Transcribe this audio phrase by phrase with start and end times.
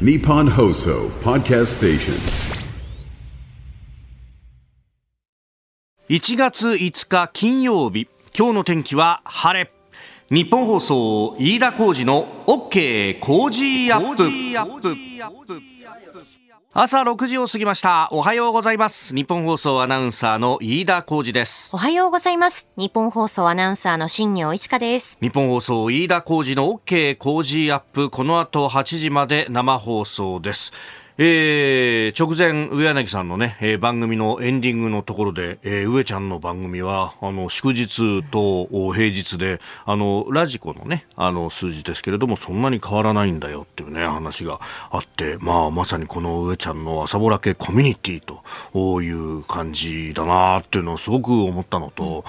[0.00, 2.14] Nippon Hoso Podcast Station.
[6.08, 9.70] 1月5日金曜日今日の天気は晴れ。
[10.30, 14.24] 日本放送飯田浩二の OK 工事アップ
[16.76, 18.08] 朝6時を過ぎました。
[18.10, 19.14] おはようございます。
[19.14, 21.70] 日本放送アナウンサーの飯田浩二です。
[21.72, 22.68] おはようございます。
[22.76, 25.16] 日本放送アナウンサーの新業一華です。
[25.20, 28.10] 日本放送飯田浩二の OK 工事アップ。
[28.10, 30.72] この後8時まで生放送です
[31.16, 44.58] えー、直前、上柳さんのね、えー番組のエンディングのところで、えー、上ちゃんの番組は、あの、祝日とお平日で、あの、ラジコのね、あの、数字ですけれども、そんなに変わらないんだよっていうね、話が
[44.90, 52.24] あって、まあ、まさにこの上ちゃんの朝ぼら系コミュニティという感じだなっていうのをすごく思ったのと、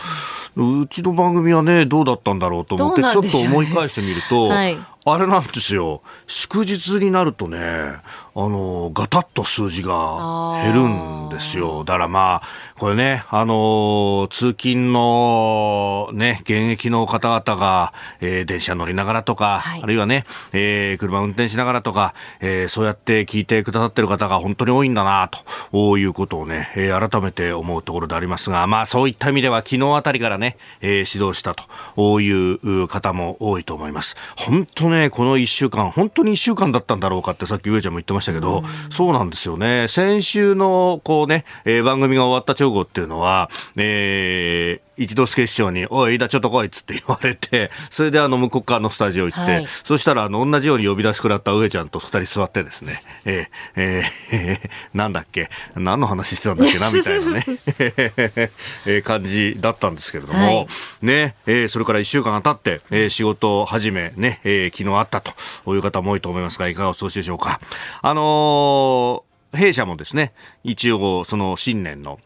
[0.58, 6.02] うちの番組はね、どうだったんだろうと思って、どうちょっと思い返してみると、 はいあれなんですよ。
[6.26, 8.00] 祝日になるとね、あ
[8.36, 11.84] の、ガタッと数字が減るんですよ。
[11.84, 25.29] だからまあ、これね、あの、通勤のね、現役の方々が、えー電車乗りながらとか、はいあるいはね、えー車運転しながらとか、えーそうやって聞いてくださってる方が本当に多いんだな、
[25.71, 31.55] ということをね、えー改めて思うところでありますが、まあそういった意味では昨日あたりからね、えー指導した
[31.96, 34.18] という方も多いと思います。
[34.35, 39.87] 本当ね、この一週間、本当に一週間だったんだろうかってさっき上ちゃんも言ってましたけど、そうなんですよね。
[39.87, 60.68] 先週の、こうね、えー番組が終わった直後っていうのは、えー一度助師匠に、おい、飯田ちょっと来いっつって言われて、それであの、向こう側のスタジオ行って、はいそしたら、あの、同じように呼び出しくらった上ちゃんと二人座ってですね、えーえーえーなんだっけ、何の話してたんだっけな、 みたいなね、えー感じだったんですけれども、はい
[61.02, 65.34] ね、えーそれから一週間が経って、えー仕事始め、ね、えー昨日あったと
[65.75, 67.59] いう方も多いと思いますが、いかがお過ごしでしょうか。
[68.02, 70.34] あのー弊社もですね、
[70.66, 72.19] 一応、その新年の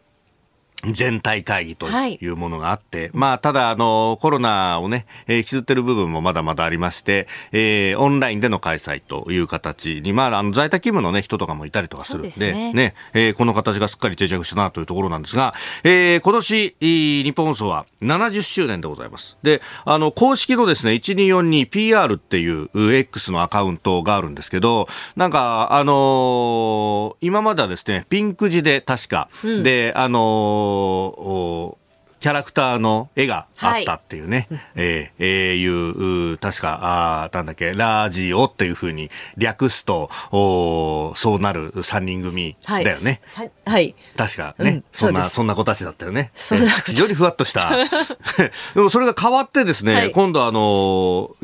[0.91, 12.71] 全体会議というものがあって、まあ、ただ、あの、コロナをね、えー引きずってる部分もまだまだありまして、えーオンラインでの開催という形に、まあ、あの、在宅勤務のね、人とかもいたりとかするんで、ですね。
[12.73, 15.53] ね、えーこの形がすっかり定着したなというところなんですが、
[15.83, 19.37] えー今年、いい日本放送は70周年でございます。
[19.43, 24.87] で、あの、公式のですね、1242PR っていうう X のアカウントがあるんですけど、
[25.17, 31.77] なんか、あのー今まではですね、ピンク字で確か、で、あのーお
[32.19, 36.79] キャラクターの絵があったっていうね、えーえーいう、う確か、
[37.23, 43.21] あーなんだっけ、ラジオっていうふうに略すと、おそうなる3人組だよね。
[43.25, 43.95] さはい。
[44.17, 46.31] 確かね、うんそんな、そそんな子たちだったよね。
[46.35, 47.71] そんな非常にふわっとした。
[48.75, 51.35] でもそれが変わってですね、はい今度あの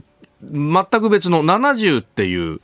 [0.52, 2.60] 全く別の70っていう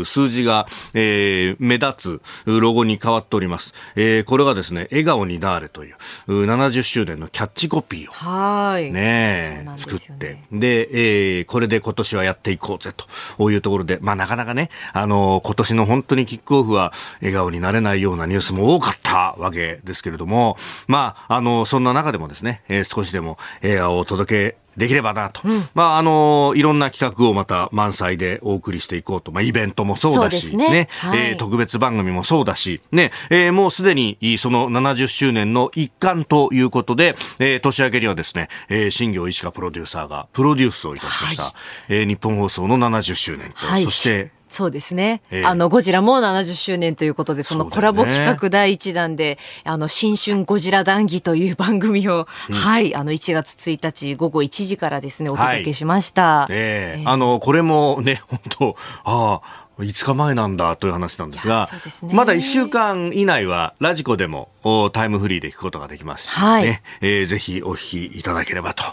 [0.00, 3.74] う数字が、えー目立つうロゴに変わっております。
[3.96, 8.92] えーこれがですね、笑顔になれというう70周年のキャッチコピーをはい。
[8.92, 10.42] ねそうなんです作って。
[10.52, 12.92] で、えーこれで今年はやっていこうぜ
[13.38, 20.56] というところで、まあなかなかね、あのー今年の本当にキックオフは笑顔になれないようなニュースも多かったわけですけれども、
[20.88, 25.40] まあ、あのーそんな中でもですね、えー少しでも笑顔を届けできればなと。
[25.74, 29.32] まあ、あのーいろんな企画をまた満載でお送りしていこうと。
[29.32, 41.42] まあ、イベントもそうだし、そうですねはいえー特別番組もそうだし、ね、えーもうすでにその70周年の一環ということで、えー年明けにはですね、えー新業石川プロデューサーがプロデュースをいたしました。
[41.42, 41.52] はい
[41.88, 43.84] えー日本放送の70周年と、はい。
[43.84, 45.22] そして、そうですね。
[45.30, 45.44] ええ。
[45.44, 56.46] あの、ゴジラも70周年ということで、そのコラボ企画第1弾で、あの、新春ゴジラ談義という番組を、はい、あの、1月1日午後1時からですね、お届けしました。
[56.48, 62.14] えーあの、これもね、 本当ああ、5日前なんだという話なんですがですね。
[62.14, 66.32] まだ1週間以内はラジコでもおタイムフリーで聞くことができます。
[66.32, 66.64] し、はい。
[66.64, 66.82] ね。
[67.02, 68.84] えーぜひお聞きいただければと。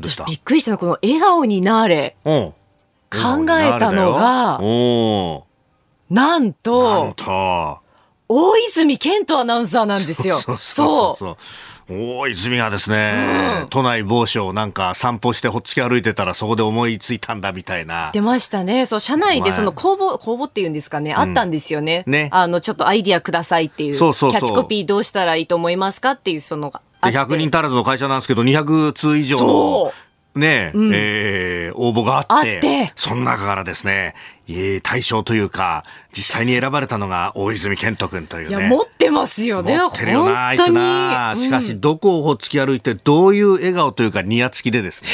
[0.00, 0.24] どうした？
[0.24, 2.16] びっくりしたのはこの笑顔になれ。
[2.24, 2.52] うん
[3.12, 5.44] 考えたのがお
[6.10, 7.78] なんーなんと、と、
[8.28, 10.36] 大泉健人アナウンサーなんですよ。
[10.40, 11.36] そうそうそう。
[11.88, 18.10] 大泉がですね、うん都内某所をなんか散歩してほっつき歩いてたらそこで思いついたんだみたいな。
[18.12, 18.86] 出ましたね。
[18.86, 22.04] そう、社内はいでその公募、公募っていうんですかね、あったんですよね。
[22.06, 23.94] ねあの、ちょっとアイディアくださいっていう。
[23.94, 27.34] そうそうキャッチコピーどうしたらいいと思いますかっていう、そのがあでって。
[27.34, 29.92] 100人足らずの会社なんですけど、200通以上その、
[30.34, 34.14] ね、うんえー応募があって、あってその中からですね、
[34.48, 38.58] えー対象というか、実際に選ばれたのが大泉健人君というね。
[38.58, 39.76] いや、持ってますよね。
[39.78, 40.78] 持ってるよな、あいつ本当に。
[40.78, 41.34] な。
[41.36, 45.10] しかし、うんどこを突き歩いて、どういう笑顔というか、ニヤつきでですね。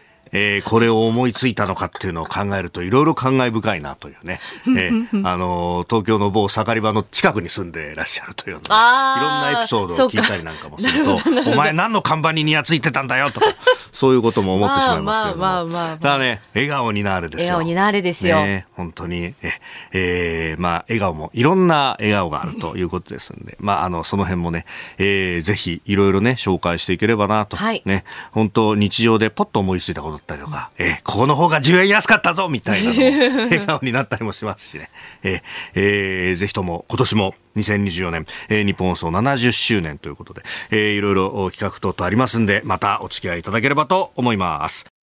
[0.38, 4.38] えー、これを思いついたのかっていうのを考えると、いろいろ感慨深いなというね、
[4.76, 13.46] えー、 あのー、東京の某盛り場の近くに住んでいらっしゃるというような、ね、いろんなエピソードを聞いたりなんかもすると、お前何の看板ににやついてたんだよとか、
[13.92, 15.42] そういうことも思ってしまいますけれども。
[15.42, 17.54] まあまあまあまあ、ただね、笑顔になるですよ。
[17.54, 18.36] 笑顔になるですよ。
[18.44, 19.52] ね、本当に、え、
[19.92, 24.66] えー、まあ、笑顔も、いろんな笑顔があるということですんで、まあ、あの、その辺もね、
[24.98, 27.56] えー、ぜひ、いろいろね、紹介していければなと。
[27.56, 27.80] はい。
[27.86, 34.90] ね、本当日常でポッと思いついたことだったりとか、えー、ここの方が10円安かったぞみたいなの 笑顔になったりもしますしね。
[35.22, 35.42] えー、
[35.74, 44.95] えー、ぜひとも、今年も、2024年、えー、日本放送70周年ということで、えー、いろいろ企画等々ありますんで、またお付き合いいただければと思います。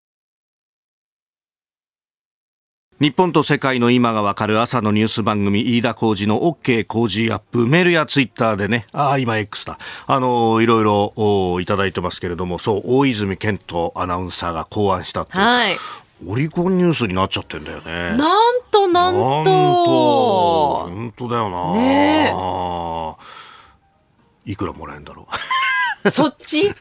[3.04, 9.78] 日本と世界の今がわかる朝のニュース番組、飯田浩二の OK 工事アップ、メールやツイッターでね、ああ、今 X だ。
[10.08, 15.76] あのいろいろいただいてますけれども、そう、大泉健人アナウンサーが考案したってはい。
[16.26, 18.16] オリコンニュースになっちゃってんだよね。
[18.16, 19.14] なんとなん
[19.44, 20.86] と。
[20.88, 21.74] 本当だよな。
[21.74, 22.34] ね
[24.46, 25.36] いくらもらえるんだろう。
[26.12, 26.74] そっち？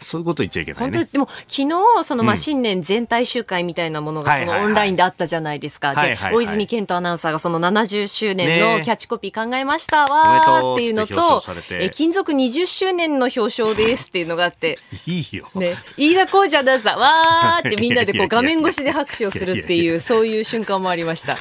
[0.00, 5.94] そういうこと言っちゃいけない、ね、でも昨日そのまあ新年全体集会みたいなものがそのオンラインであったじゃないですか。
[5.94, 15.48] で、大泉健人アナウンサーがその70周年のキャッチコピー考えましたわっていうのと、え金属20周年の表彰ですっていうのがあって、 いいよ。
[15.54, 21.36] ね、飯田浩二アナウンサーわーって みんなでこう画面越しで拍手をするっていうそういう瞬間もありました。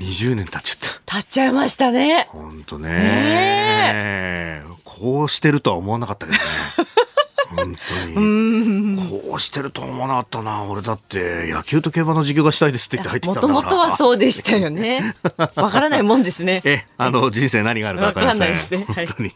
[0.00, 1.16] 20年経っちゃった。
[1.16, 2.28] 経っちゃいましたね。
[2.30, 2.88] 本当ね。
[2.88, 6.44] ねこうしてるとは思わなかったけどね。
[7.56, 7.74] 本
[8.14, 8.96] 当に。
[8.96, 10.64] こうしてると思わなかったな。
[10.64, 15.16] 俺だって野球と競馬の授業がしたいですって言って入ってきたんだもともとはそうでしたよね。
[15.54, 16.60] わからないもんですね。
[16.66, 18.84] え、あの、人生何があるかわからないですね。
[18.86, 19.32] 本当に。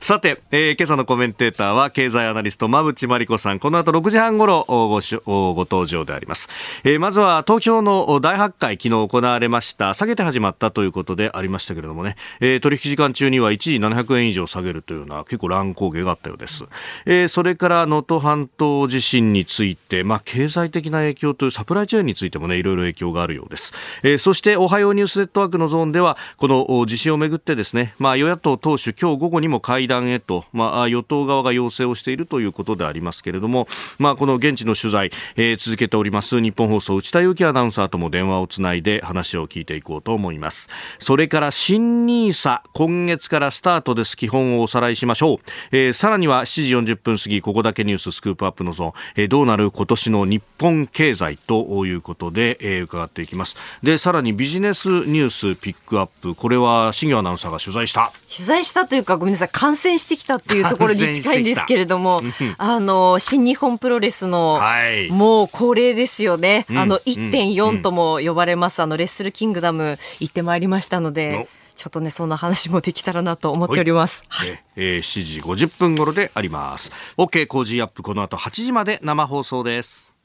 [0.00, 3.58] さて、えー、今朝のコメンテーターは経済アナリスト馬淵真理子さん。
[3.58, 5.00] この後6時半ごろごご
[5.70, 6.48] 登場であります。
[6.84, 9.92] えー、まずは東京の大発会昨日行われました。
[9.92, 16.64] 下げて始まったということでありましたけれどもね、えー、取引時間中には一時700円以上下げるというような結構乱高下があったようです。
[17.04, 23.72] えーそれから能登半島地震について、まあ、経済的な影響というサプライチェーンについてもね、いろいろ影響があるようです。
[24.02, 33.66] えー、そして、おはようニュースネットワークのゾーンでは、この地震をめぐってですね、まあ、与野党党首、今日午後にも会談へと、まあ、与党側が要請をしているということでありますけれども、
[33.98, 40.68] まあ、この現地の取材、えー、続けております、日本放送、内田有紀アナウンサーとも電話をつないで話を聞いていこうと思います。
[40.98, 44.16] それから、新ニーサ、今月からスタートです。
[44.16, 45.38] 基本をおさらいしましょう。
[45.70, 53.56] えー、さらには7時40分過ぎ、ここだけニューススクープアップのゾーン、えー、どうなる今年の日本経済ということで、えー、伺っていきます。
[53.82, 58.12] で、さらにビジネスニュースピックアップ、これは新業アナウンサーが取材した。
[58.30, 62.20] 取材したというか、ごめんなさい、感染してきたっていうところに近いんですけれども、
[62.58, 66.66] あの、新日本プロレスの、はい、もう恒例ですよね。
[66.68, 71.48] うん、あの、1.4とも呼ばれます、あの、レッスルキングダム行ってまいりましたので、
[71.78, 74.24] ちょっとね、そんな話もできたらなと思っております。
[74.28, 74.64] はい。
[74.74, 76.90] えー、7時50分頃であります。
[77.16, 80.18] OK 工事アップ、この後8時まで生放送です。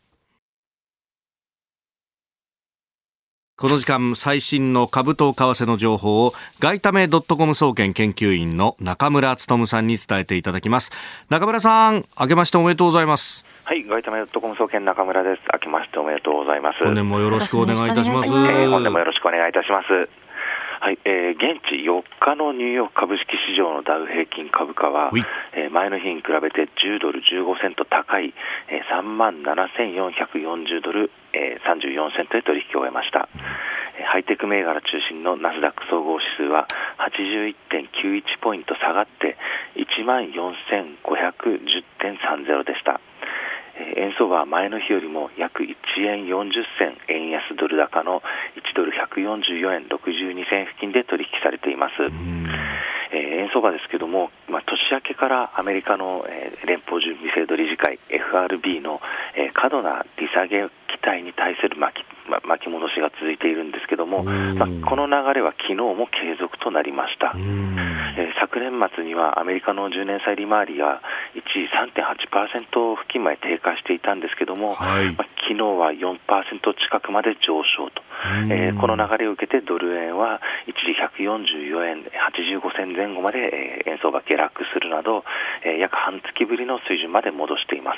[3.56, 10.92] この時間最新の株と為替の情報を外為ドットコム総研研究員の中村努さんに伝えていただきます
[11.30, 20.23] 中村さん明けましておめでとうございますはい外為ドットコム総研中村です明けましておめでとうございます本年もよろしくお願いいたします、はい、えー、本年もよろしくお願いいたします
[20.84, 25.12] はい、えー、現地4日のニューヨーク株式市場のダウ平均株価は、
[25.56, 28.34] えー、前の日に比べて10ドル15セント高い、
[28.68, 33.30] えー、3万7440ドル、えー、34セントで取引を終えました、
[33.96, 36.68] えー、ハイテク銘柄中心のナスダック総合指数は
[37.00, 39.38] 81.91ポイント下がって
[39.80, 43.00] 1万4510.30でした
[43.96, 45.74] 円相場は前の日よりも約1
[46.06, 48.22] 円40銭円安ドル高の
[48.56, 51.94] 1ドル144円62銭付近で取引されています。
[53.14, 59.02] えー、円相場ですけども、まあ、年明けからアメリカの、えー、連邦準備制度理事会 FRB の、
[59.36, 71.02] えー、過度な利下げ期待に対する巻き,、ま、巻き戻しが続いているんですけども、まあ、この流れは昨日も継続となりました、えー、昨年末にはアメリカの10年債利回りが
[71.34, 76.20] 一時3.8%付近まで低下していたんですけども、はい、まあ、昨日は4%
[76.78, 78.02] 近くまで上昇と、
[78.54, 85.24] えー、この流れを受けてドル円は一時144円85銭前後まで、えー、円相場下落するなど、
[85.66, 87.98] えー、約半月ぶりの水準まで戻しています。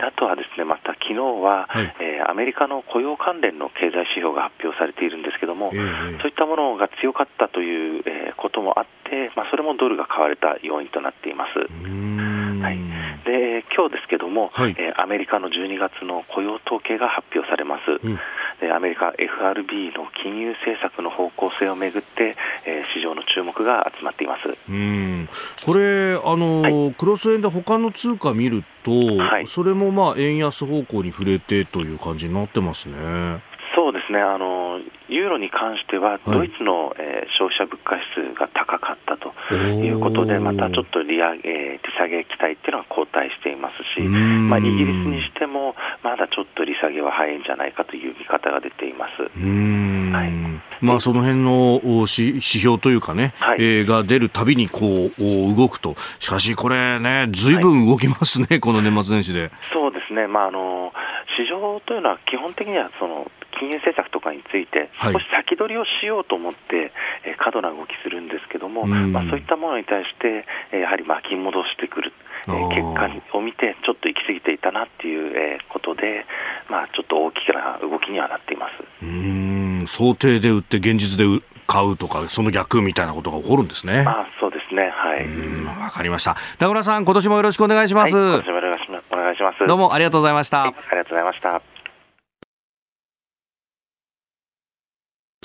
[0.00, 11.58] あとはですねまた昨日は、はい、えー、アメリカの雇用関連の経済指標が発表されているんですけども、えー、そういったものが強かったという、えー、こともあって、まあ、それもドルが買われた要因となっています。
[11.58, 12.78] はい、
[13.24, 18.18] でえー、今日ですけども、はい、えー、アメリカの12月の雇用統計が発表されます、うん。
[18.72, 24.56] アメリカ FRB の金融政策の方向性をめぐって、えー、市場の注目が集まっています。
[24.68, 25.28] うん。
[25.64, 33.42] これあの、はい、クロス円で他の通貨見ると、はい、それもまあ円安方向に触れてという感じになってますね。
[33.74, 34.20] そうですね。
[34.20, 49.22] あのユーロに関しては、ドイツの、えー、消費者物価指数が高かったということで、またちょっと利上げ、利下げ期待っていうのは後退していますし、まあ、イギリスにしても、まだちょっと利下げは早いんじゃないかという見方が出ています。
[49.22, 50.50] はい。
[50.80, 59.50] まあ、その辺の指標というかね、はい、えー、が出るたびにこう動くと、しかしこれね、ずいぶん動きますね、はい、この年末年始で。
[59.72, 60.92] そうですね、まあ、あの
[61.36, 63.30] 市場というのは基本的にはその
[63.60, 66.92] 金融政策とかについて、少し先取りをしようと思って、
[67.28, 72.12] え過度な動きするんですけども、まあ、そういったものに対して、えやはり巻き戻してくる、
[72.48, 76.24] え結果を見て、ちょっと行き過ぎていたなっていう、えことで、
[76.70, 81.26] まあ、ちょっと大きな動きにはなっていますうん想定で売って、現実で
[81.66, 84.04] 買うとか、その逆みたいなことが起こるんですね。
[84.06, 84.90] あそうですね。
[84.90, 85.80] はい。
[85.84, 86.36] わかりました。
[86.58, 88.16] 田村さん、今年もよろしくお願いします。
[88.16, 89.66] はい、今年もよろしくお願いします。
[89.66, 90.62] どうもありがとうございました。
[90.62, 91.69] はい、ありがとうございました。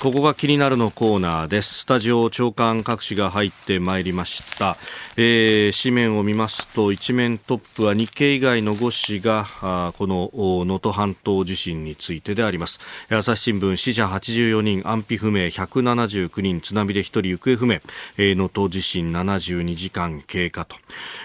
[0.06, 1.80] ここが気になるのコーナーです。
[1.80, 4.76] スタジオ長官各紙が入ってまいりました。
[5.16, 12.78] えー、紙面を見ますと、一面トップは日経以外の5紙が、あこの能登半島地震についてであります。
[13.10, 17.80] 朝日新聞、死者84人、安否不明179人、津波で1人行方不明、
[18.16, 20.76] えー、能登地震72時間経過と。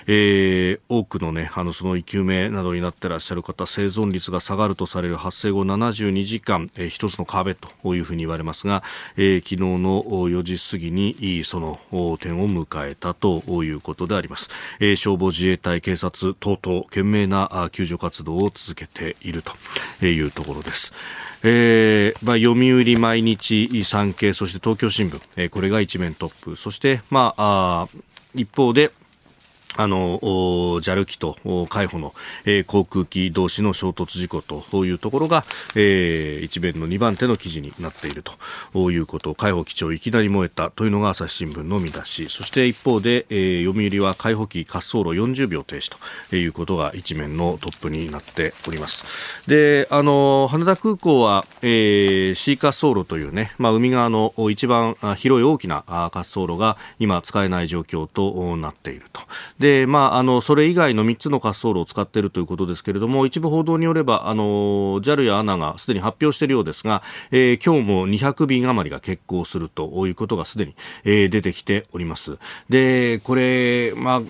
[0.08, 8.52] えー、多くのね、あの、その生き埋めなどになってらっしゃる方、生存率が下がるとされる発生後72時間、えー、一つの壁というふうに言われます。
[8.52, 8.84] ますが、
[9.18, 11.80] えー、昨日の4時過ぎにその
[12.20, 14.50] 点を迎えたということであります、
[14.80, 19.44] えー、消防自衛隊警察等々懸命な救助活動を続けている
[20.00, 20.94] というところです。
[21.44, 27.98] えーまあ、読売毎日、産経、そして東京新聞、えー、これが一面トップ、そして、まあ、あ
[28.36, 28.92] 一方で、
[29.78, 31.38] あの JAL 機と
[31.70, 32.14] 海保の、
[32.46, 38.24] えー、航空機同士の衝突事故というところが、えー、一面の2番手の記事になっている
[38.74, 39.34] ということ。
[39.34, 42.28] 海保機長いきなり燃えたというのが朝日新聞の見出し。
[42.30, 45.92] そして一方で、えー、読売は海保機滑走路40秒停止
[46.30, 49.06] ということが一面のトップになっております。
[49.48, 59.22] であの羽田空港は、えー、C 滑走路というね、まあ、海側の一番広い大きな滑走路が今使えない状況となっていると。
[59.62, 72.40] で、まあ、あの、それ以外の3つの滑走路を使っているということですけれども、一部報道によれば、あの、JAL や ANA がすでに発表しているようですが、えー、今日も200便余りが欠航するということがすでに、えー、出てきております。
[72.70, 74.22] で、これ、まあ、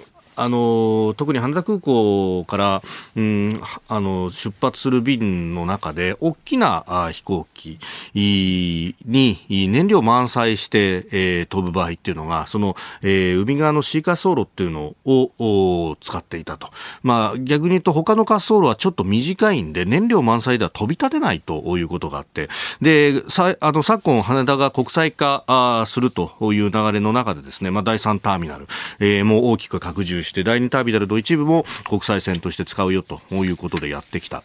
[0.41, 2.81] あの特に羽田空港から、
[3.15, 7.79] うん、あの出発する便の中で大きな飛行機
[8.15, 16.69] に燃料満載して、えー、飛ぶ場合っていうのがその、えー、海側のシーカー走路っていうのを使っていたと、
[17.03, 22.49] まあ、逆に言うと他の滑走路はちょっと短いんで燃料満載では飛び立てないということがあって
[22.81, 28.67] でさあの昨今羽田が国際化するという流れの中でですね、まあ、第3ターミナル、
[28.99, 34.43] えー、もう大きく拡充してして第2ターミナルの一部も国際線として使うよということでやってきた。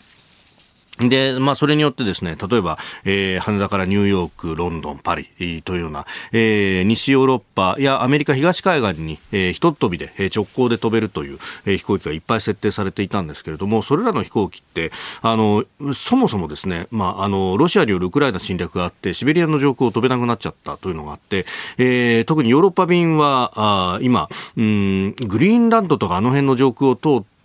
[0.98, 5.28] で、まあ、それによってですね、例えば、えー、羽田からニューヨーク、ロンドン、パリ
[5.62, 21.44] というような、えー、西ヨーロッパやアメリカ東海岸に、えー、ひとっ飛びで、えー、直行で飛べるという、えー、飛行機がいっぱい設定されていたんですけれども、それらの飛行機って、あの、そもそもですね、まあ、あの、ロシアによるウクライナ侵略があって、シベリアの上空を飛べなくなっちゃったというのがあって、
[21.76, 27.35] えー、特にヨーロッパ便は、あ今、うん、グリーンランドとかあの辺の上空を通って、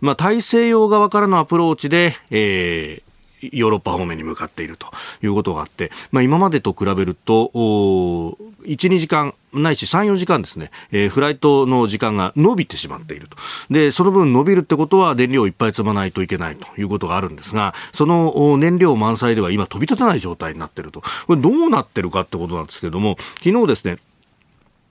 [0.00, 4.86] まあ、大西洋側からのアプローチで、えー、ヨーロッパ方面に向かっていると
[5.22, 13.36] いうことがあって、まあ、今までと比べると、1、2時間、ないし3、4時間ですね、えー、フライトの時間が伸びてしまっていると。
[13.70, 21.02] で、その分伸びるってことは燃料をいっぱい積まないといけないということがあるんですが、その燃料満載では今飛び立たない状態になっていると。
[21.26, 23.98] これどうなってるかってことなんですけども、昨日ですね、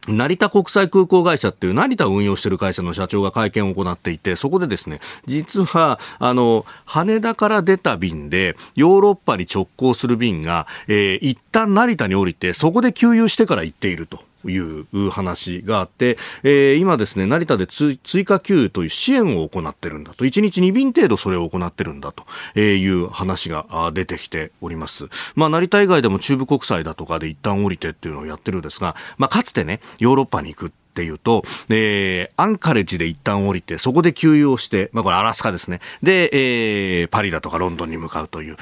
[0.08, 14.20] 成田国際空港会社っていう成田を運用している会社の社長が会見を行っていて、そこでですね、実は、あの、羽田から出た便で、ヨーロッパに直行する便が、えー、一旦成田に降りて、そこで給油してから行っていると。
[14.46, 25.08] いう話があって、えー、今ですね、成田で追加給という支援を行ってるんだと、1日2便程度それを行ってるんだという話が出てきております。
[25.36, 30.74] まあ、成田以外でも中部国際だとかで一旦降りてっていうのをやってるんですが、まあ、かつてね、ヨーロッパに行く。
[30.94, 35.82] っていうと、えー、アンカレッジで一旦降りて、そこで給油をして、まあこれアラスカですね。
[36.04, 36.30] で、
[37.02, 38.58] えー、パリだとかロンドンに向かうという、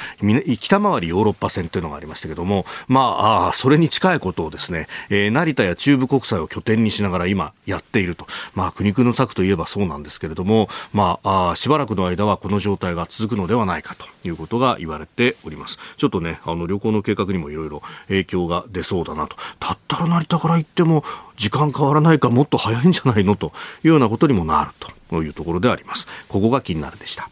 [0.57, 8.25] 北回りヨーロッパ線というのがありましたけども、まあ、あそれに近いことをですね、えー、成田や中部国際を拠点にしながら今やっていると。
[8.55, 15.77] まあ、苦肉の策といえばそうなんですけれども、まあ、あしばらくの間はこの状態が続くのではないかということが言われております。
[15.97, 19.35] ちょっとね、あの、旅行の計画にもいろいろ影響が出そうだなと。
[19.59, 21.03] だったら成田から行っても、
[21.41, 23.35] 時間変わらないかもっと早いんじゃないの？
[23.35, 23.51] と
[23.83, 24.69] いうようなことにもなる
[25.09, 26.05] というところであります。
[26.29, 27.31] ここが気になるでした。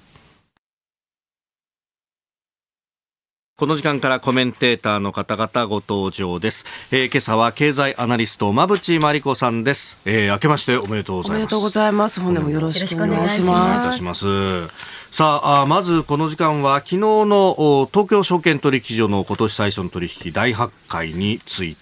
[3.56, 6.66] この時間からコメンテーターの方々ご登場です。
[6.92, 10.00] えー、今朝は経済アナリスト馬淵真理子さんです。
[10.06, 11.38] えー、明けましておめでとうございます。
[11.38, 12.22] おめでとうございます。
[12.22, 13.98] 本年もよろしくお願いします。
[13.98, 14.26] します。
[15.12, 21.80] さあまずこの時間は昨日の東京証券取引所の今年最初の取引大発会について、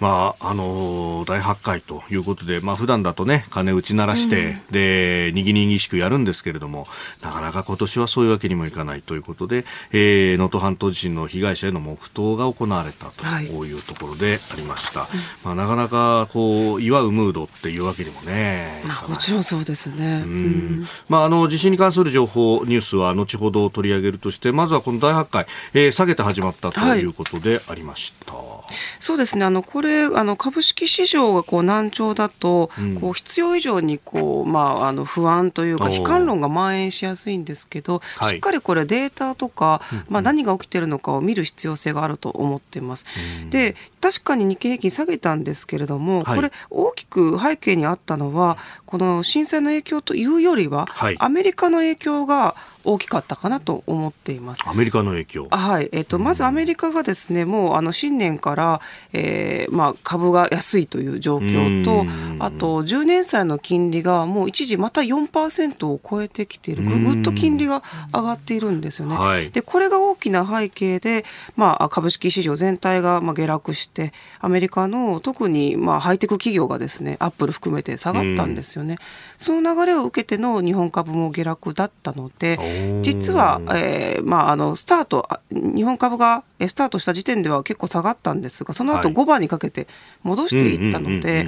[0.00, 6.86] まああの大発会ということで、まあ普段だとね金打ち鳴らして、うん、でにぎにぎしくやるんですけれども
[7.22, 13.74] なかなか今年はそういうわけにもいかないということで能登、えー、半島地震の被害者への黙祷が行われたとい。
[13.74, 15.08] うところでありました、はい、
[15.44, 28.32] まあなかなかこう祝うムードっていうわけにもね、まあ、もちろんそうですね、うん、うん、まああの地震に関する情報ニュースは後ほど取り上げるとしてまずはこの大発会、えー、下げて始まったということでありました。
[28.32, 28.63] はい、
[29.00, 29.44] そうですね。
[29.44, 43.06] あのこれあの株式市場がこう難聴だと、うん、こう必要以上にこう、まあ、あの不安というか悲観論が蔓延しやすいんですけどしっかりこれデータとか、はい、まあ、何が起きてるのかを見る必要性があると思っています。
[43.42, 52.54] うん、で確かに日経平均下げたんですけれども、はい、これ大きく背景にあったのはこの震災の影響というよりは、アメリカの影響が
[52.84, 54.62] 大きかったかなと思っています。
[54.66, 55.48] アメリカの影響。
[55.50, 58.80] はい、えっ、ー、と、まずアメリカがですね、もうあの新年から、
[59.12, 62.04] えー、まあ株が安いという状況と、
[62.38, 69.16] あと10年債の金利がもう一時また4%を超えてきている、ぐぐっと金利が上がっているんですよね。
[69.16, 71.24] はい、で、これが大きな背景で、
[71.56, 78.96] まあ株式市場全体がまあ下落して、アメリカの特にまあハイテク企業がですね、アップル含めて下がったんですよね。
[79.38, 82.58] その流れを受けての日本株も下落だったので、
[83.02, 89.86] 実は、えーまあ、あのスタート日本株がスタートした時点では結構下がったんですがその後5番にかけて
[90.22, 91.46] 戻していったので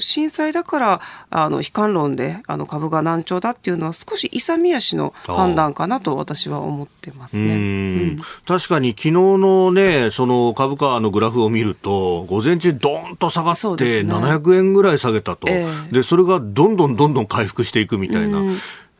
[0.00, 13.60] 震災だからあの悲観論であの株が難聴だっていうのは少し勇み足の判断かなと私は思ってますね、うん、確かに昨日のねその株価のグラフを見ると午前中どんと下がって
[14.02, 18.42] 700円ぐらい下げたと、で、ねそれがどんどんどんどん回復していくみたいな。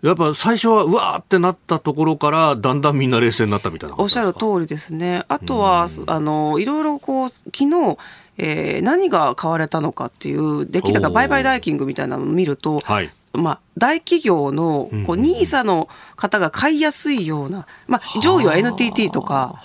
[0.03, 5.25] やっぱ最初はうわーってなったところからだんだんみんな冷静になったみたいなおっしゃる通りですね。
[5.29, 7.99] あとは、あのいろいろこう昨日
[8.39, 19.63] えー、何が買われたのかっていう出来高売買代金みたいなのを見ると、はい、まあ、大企業のこう NISA の方が買いやすいような、まあ、上位は NTT とか、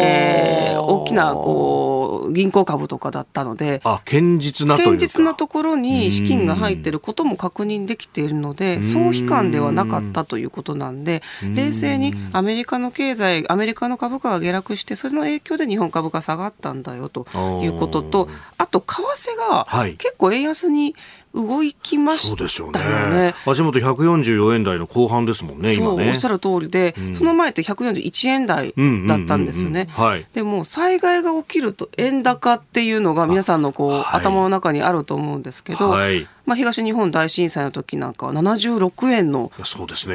[0.00, 11.22] えー、大きなこう銀行株とかだったのであ堅実な堅実なところに資金が入っていることも確認できているので総悲観ではなかったということなんで
[11.54, 17.26] 冷静にアメリカの経済アメリカの株価が下落してそれの影響で日本株が下がったんだよと
[17.62, 20.96] いうこととあと為替が結構円安に
[21.34, 23.16] 動きましたよね。
[23.16, 26.08] ね足元144円台の後半ですもんね、今ね。
[26.08, 28.72] おっしゃる通りで、うん、その前って141円台
[29.08, 29.88] だったんですよね。
[30.32, 39.50] でも災害が起きると円高っていうのが皆さんのこう、はい、頭の中にあると思うんですけど、はい、まあ、東日本大震災の時なんかは76円の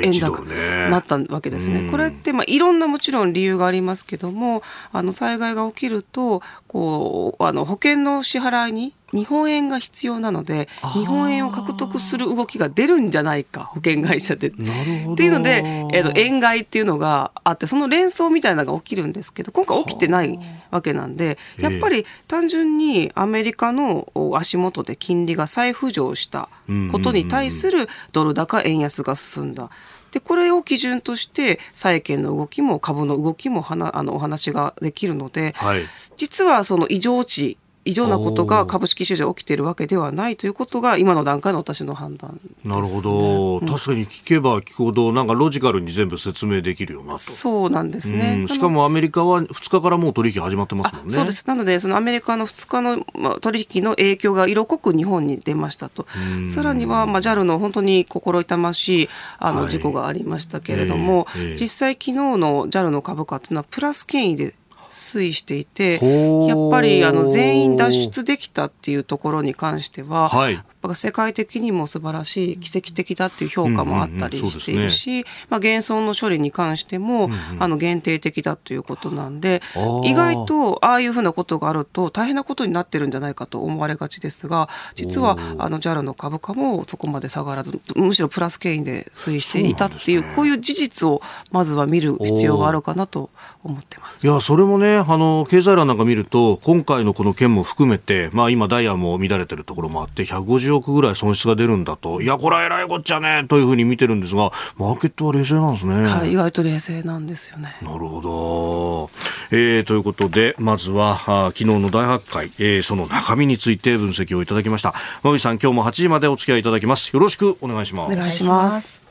[0.04, 0.50] 円高に
[0.92, 1.90] なったわけですね。
[1.90, 4.62] これってまあいろんなもちろん理由がありますけども
[4.92, 14.50] あの災害が起きるとこうあの保険の支払いに日本円が必要なので日本円を獲得する動きが出るんじゃないか保険会社で。
[14.50, 15.64] っていうので、
[15.94, 20.40] えー、と円買いっていうのがあってその連想みたいなのが起きるんですけど今回起きてない
[20.72, 26.50] わけなんでやっぱり単純にアメリカの足元で金利が再浮上した
[26.92, 29.70] ことに対するドル高円安が進んだ。
[30.12, 35.82] でこれを基準として債券の動きも株の動きもはなあのお話ができるので、はい、
[36.18, 47.20] 実はその異常値異常なことが株式市場起きているわけではないということが今の段階の私の判断、ね、なるほど、確かに聞けば聞くほどなんかロジカルに全部説明できるよなと。
[47.20, 51.14] そうなんですね、しかもアメリカは2日からもう取引始まってますもんね。
[51.14, 51.48] そうです。
[51.48, 56.06] なのでそのアメリカの2日の取引の影響が色濃く日本に出ましたと。
[56.50, 61.56] さらには、まあ、JAL の本当に心痛ましいあの事故がありましたけれども、はいえーえ。
[61.56, 64.54] ー、実際昨日の JAL の株価というのはプラス権威で
[64.90, 70.64] 推移していてやっぱりあの全員脱出できたっていうところに関しては、はい、
[70.94, 79.62] 世界的にも素晴らしい奇跡的だっていう評価もあったりしているし、まあ、現存の処理に関しても、うんうん、あの限定的だということなんで
[80.04, 93.30] 意外とああいうふうなことがあると大変なことになってるんじゃないかと思われがちですが実はあの JAL の株価もそこまで下がらずむしろプラス経緯で推移していたっていう、ね、こういう事実をまずは見る必要があるかなと
[93.64, 94.26] 思ってます。
[94.26, 102.22] いやそれもねあの経済欄なんか見ると今回のこの件も含めて、まあ、今ダイヤも乱れてるところもあって150億ぐらい損失が出るんだと。
[102.22, 103.46] いやこれはえらいこっちゃね。
[103.48, 107.76] というふうに見てるんですがマーケットは冷静なんですね、はい、意外と冷静なんですよね。
[107.82, 109.10] なるほど、
[109.52, 114.94] えー、ということでまずはあ昨日の大発会、えー、その中身について分析をいただきました。
[115.24, 117.14] 馬渕さん今日も8時までお付き合いいただきます。
[117.14, 118.14] よろしくお願いします。
[118.14, 119.09] お願いします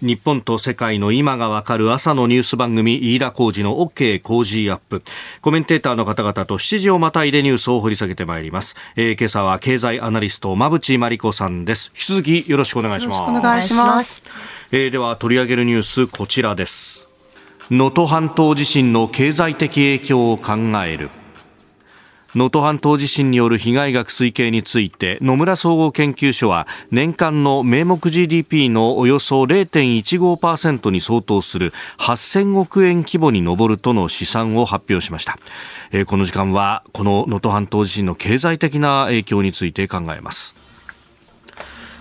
[0.00, 5.02] 日本と世界の今がわかる朝のニュース番組飯田浩二の OK 工事アップ。
[5.40, 11.90] コメンテーターの方々と7時をまたいでニュースを掘り下げてまいります、えー、今朝は経済アナリスト馬淵真理子さんです。
[11.94, 13.20] 引き続きよろしくお願いします。
[13.22, 14.22] お願いします、
[14.70, 17.08] えー、では取り上げるニュースこちらです。
[17.70, 21.10] 能登半島地震の経済的影響を考える
[22.34, 35.38] 能登半島地震による被害額推計について野村総合研究所は年間の名目 GDP のおよそ0.15%に相当する8000億円規模に上るとの試算を発表しました、
[36.06, 40.67] この時間はこの能登半島地震の経済的な影響について考えます。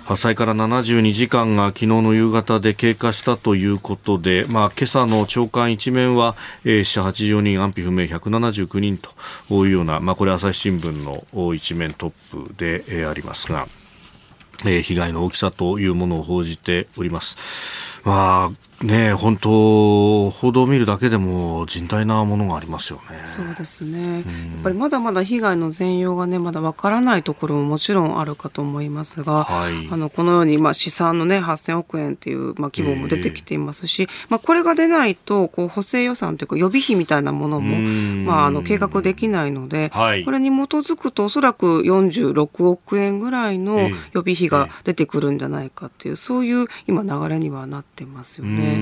[0.08, 13.68] 発災から72時間が昨日の夕方で経過したということで、まあ、今朝の朝刊一面は、死者84人安否不明179人というような、まあ、これ朝日新聞の一面トップで、ありますが、
[14.64, 17.97] 被害の大きさというものを報じております。
[18.08, 23.20] まあね本当、報道を見るだけでも甚大なものがありますよね。
[23.26, 24.24] そうですね、やっ
[24.64, 37.78] ぱりまだまだ被害の全容がね、まだわからないところももちろんあるかと思いますが、はい、あのこのようにまあ試算のね、8000億円っていうまあ規模も出てきていますし、えー、まあ、これが出ないと、こう補正予算というか、予備費みたいなものも、
[38.26, 48.78] まあ、あの計画できないので、はい、これに基づくと、おそらく46億円ぐらいの予備費が出てくるんじゃないかっていう、そういう今、流れにはなってますよね。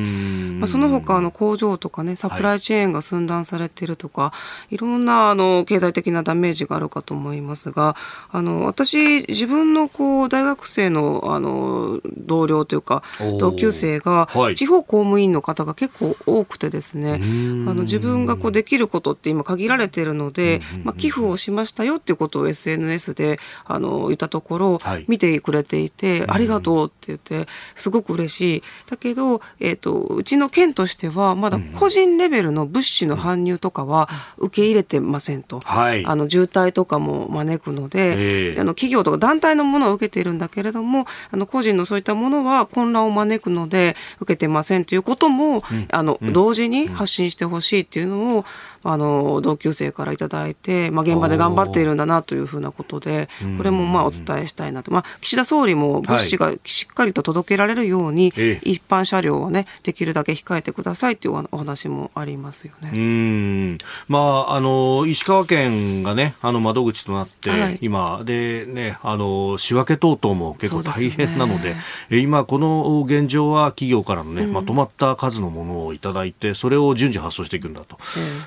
[0.60, 4.34] まあ、その他の工場とかねサプライチェーンが寸断されているとか、は
[4.69, 7.95] い、いろんなあの経済的なダメージがあるかと思いますが
[8.32, 13.04] あの私自分のこう大学生のあの同僚というか
[13.39, 28.63] 同級生が地方公務員の方が結構多くてですね、はい、あの自分がこうできることって今限られているので、まあ、寄付をしましたよっていうことを SNS であの言ったところ、はい、見てくれていてありがとうって言ってすごく嬉しい。
[28.89, 48.46] だけど、えーとうちの県としてはまだ個人レベルの物資の搬入とかは受け入れてませんと、はい、あの渋滞とかも招くので、えー、あの企業とか団体のものは受けているんだけれどもあの個人のそういったものは混乱を招くので受けてませんということも、うん、あの同時に発信してほしいっていうのを
[48.84, 62.91] あの同級生からいただいて、まあ、現場で頑張っているんだなというふうなことでこれもまあお伝えしたいなと、まあ、岸田総理も物資がしっかりと届けられるように、一般車両はねできるだけ控えてくださいというお話もありますよね。
[62.93, 63.77] うん。
[64.08, 71.75] まあ、あの石川県がねあの窓口となって、はい、今でねあの仕分け等々も結構大変なので
[72.10, 77.97] で、ね、今この現状は企業からのね、まとまった数のものをいただいてそれを順次発送していくんだと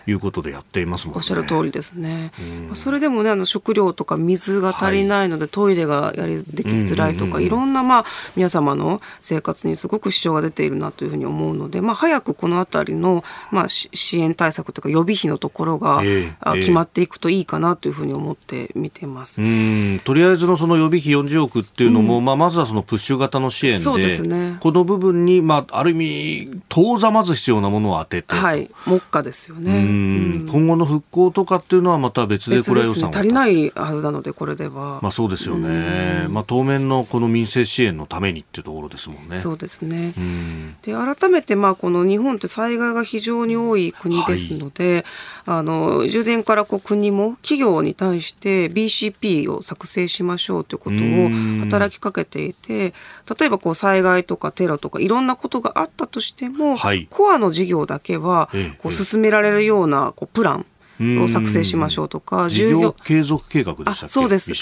[0.06, 1.16] いうことでやっていますもんね。
[1.18, 2.32] おっしゃる通りですね。
[2.68, 8.04] うん、それでもねあの食料とか水が足りないので、はい、トイレがやりできづらいとか、いろんなまあ
[8.36, 19.36] 皆様の生活にすごく支障が出ているなというふうに思うので、まあ早くこのあたりのまあ支援対策というか予備費のところが、えー、決まっていくといいかなというふうに思って見てます。
[20.04, 24.58] とりあえずのその予備費40億っていうのも、うん、まあまずはそのプッシュ型の支援で、そうですね。
[24.60, 29.80] この部分にまあある意味当座まず必要なものを当てて、はい、目下ですよね。
[30.50, 35.00] 今後の復興とかっていうのはまた別でこれ予算、ね、足りないはずなのでこれでは。
[35.02, 39.38] まあそうですよね、まあ当面のこの民生支援のためにっていうところですもんね。
[39.38, 40.12] そうですね
[40.82, 45.04] で改めてまあこの日本って災害が非常に多い国ですので、
[45.44, 52.94] はい、あの従前からこう国も企業に対して BCP を作成しましょうということを働きかけていて
[53.38, 60.66] 例えばこう災害とかテロとかいろんなことがあったとしても、はい、コアの事業だけはこう進められるようなこうプラン
[61.00, 64.52] を作成しましょうとか、事業継続計画でしたそうです、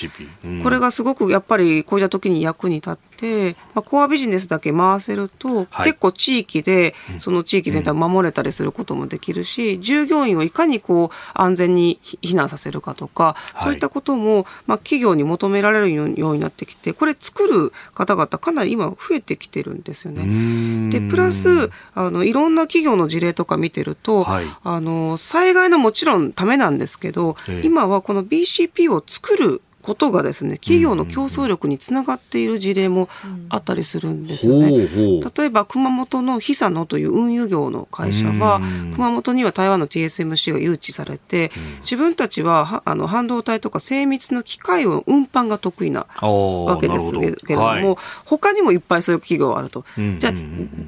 [0.45, 20.91] うん、これがすごくやっぱりこういった時に役に立って、まあ、コアビジネスだけ回せると、はい、結構地域でその地域全体を守れたりすることもできるし、うん、従業員をいかにこう安全に避難させるかとか、そういったことも、まあ、企業に求められるようになってきてこれ作る方々かなり今増えてきてるんですよね。
[20.91, 33.09] でプラスあのいろんな企業の事例とか見てると、はい、あの災害のもちろんためなんですけど、今はこの BCP を作ることがですね企業の競争力につながっている事例も
[33.49, 34.73] あったりするんですよね。
[34.77, 38.61] 例えば熊本のヒサノという運輸業の会社は
[38.95, 49.85] 熊本には台湾の TSMC が誘致されて自分たちはあの半導体とか精密の機械を運搬が得意なわけですけれども、はい、他にもいっぱいそういう企業があると。
[50.19, 50.33] じゃあ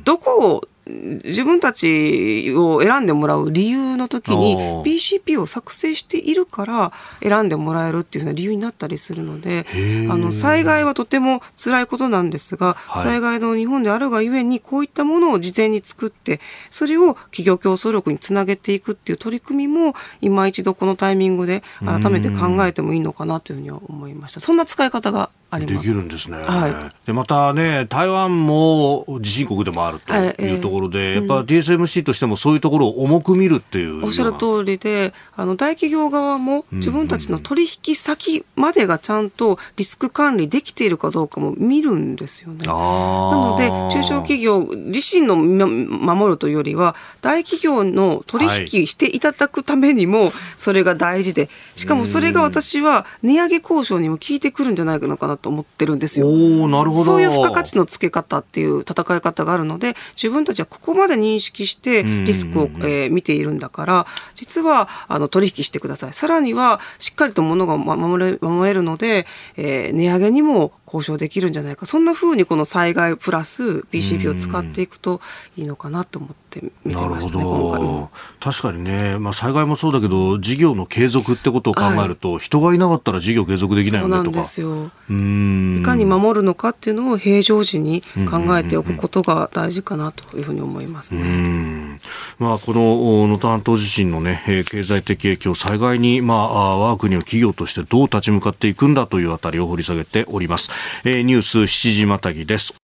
[0.03, 9.67] どこを自分たちを選んでもらう理由の時に BCP を作成しているから選んでもらえるっていうふうな理由になったりするので
[10.11, 24.41] あの災害はとても辛いことなんですが、はい、災害の日本であるがゆえにこういったものを事前に作ってそれを企業競争力につなげていくっていう取り組みも今一度このタイミングで改めて考えてもいいのかなというふうには思いました。
[24.41, 25.75] そんな使い方があります。
[25.77, 42.67] できるんですね、はい、でまたね台湾も地震国でもあるというところで、えー、やっぱ TSMC としてもそういうところを重く見るっていうおっしゃる通りであの大企業側も自分たちの取引先までがちゃんとリスク管理できているかどうかも見るんですよね。
[42.67, 56.27] なので中小企業自身の守るというよりは大企業の取引していただくためにもそれが大事でしかもそれが私は値上げ交渉にも効いてくるんじゃないのかなと思ってるんですよ。
[56.69, 66.13] なるほどそういう付加価値のつけ方っていう戦い方があるので自分たちはここまで認識してリスクを、えー、見ているんだから実はあの取引してください。
[66.13, 71.87] さらにはしっかりと物が守れ守れるので、えー、値上げにも交渉できるんじゃないか。
[71.87, 75.21] そんなふうにこの災害プラス BCP を使っていくと
[75.57, 78.11] いいのかなと思って見てましたね今回も。
[78.41, 85.79] 確かにね、まあ、災害もそうだけど事業の継続ってことを考えると、はい、人がいなかったら事業継続できないよねとかそうなんですよ。
[85.79, 92.01] いかに守るのかっていうのを平常時に考えておくことが大事かなというふうに思いますね、
[92.39, 100.71] まあ、この能登半島地震の、ね、経済的影響災害に、まあ、我が国の企業としてどう立ち向かっていくんだというあたりを掘り下げております
[101.05, 102.78] えー、ニュース7時またぎです。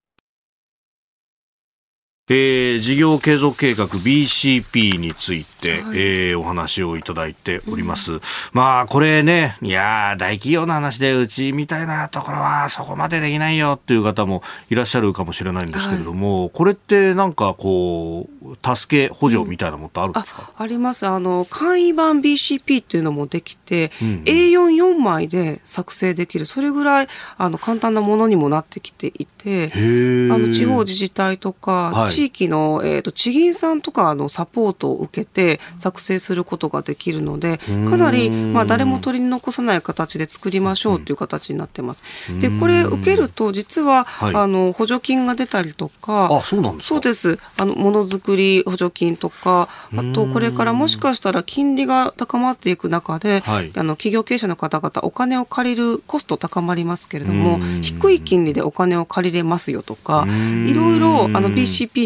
[2.31, 8.15] えー、事業継続計画 BCP について、はい、えー、お話をいただいております。
[8.15, 8.21] うん、
[8.55, 21.07] まあ、これね、いや大企業の話で、うちみたいなところはそこまでできないよっていう方もいらっしゃるかもしれないんですけれども、はい、これってなんかこう、助け補助みたいなものってあるんですか、うん、ああります。
[21.07, 42.03] あの、簡易版 BCP っていうのもできて、うんうん、A44 枚で作成できる、それぐらいあの簡単なものにもなってきていて、あの地方自治体とか、はい地域の、えーと、地銀さんとかのサポートを受けて作成することができるのでかなり、まあ、誰も取り残さない形で作りましょうという形になってます。
[42.40, 47.38] でこれ受けると実は、はい、あの補助金が出たりとかあそうなんですそうです。
[47.57, 61.48] あのものづくり補助金とかあとこれからもしかしたら金利が高まっていく中で、はい、あの企業経営者の方々お金を借りるコスト高まりますけれども低い金利でお金を借りれますよとかいろいろあの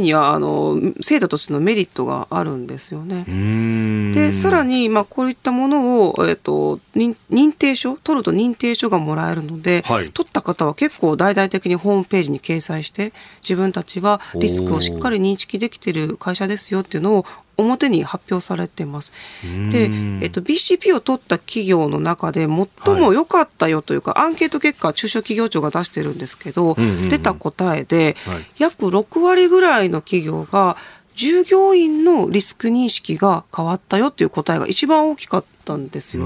[0.01, 3.25] にはあの制度としてのメリットがあるんですよね。
[4.13, 17.27] でさらに、まあ、こういったものを、えーと、認定書取ると認定書がもらえるので、はい、取った方は結構大々的にホームページに掲載して自分たちはリスクをしっかり認識できている会社ですよっていうのを
[17.59, 19.12] 表に発表されてます。
[19.42, 19.90] で、
[20.23, 30.77] えっと、BCP を取った企業の中で最も良かったよというか、はい、アンケート結果中小企業庁が出してるんですけど、うんうんうん、出た答えで、はい、約6割ぐらいの企業が
[31.18, 36.25] 従業員のリスク認識が変わったよという答えが一番大きかったったんですよ。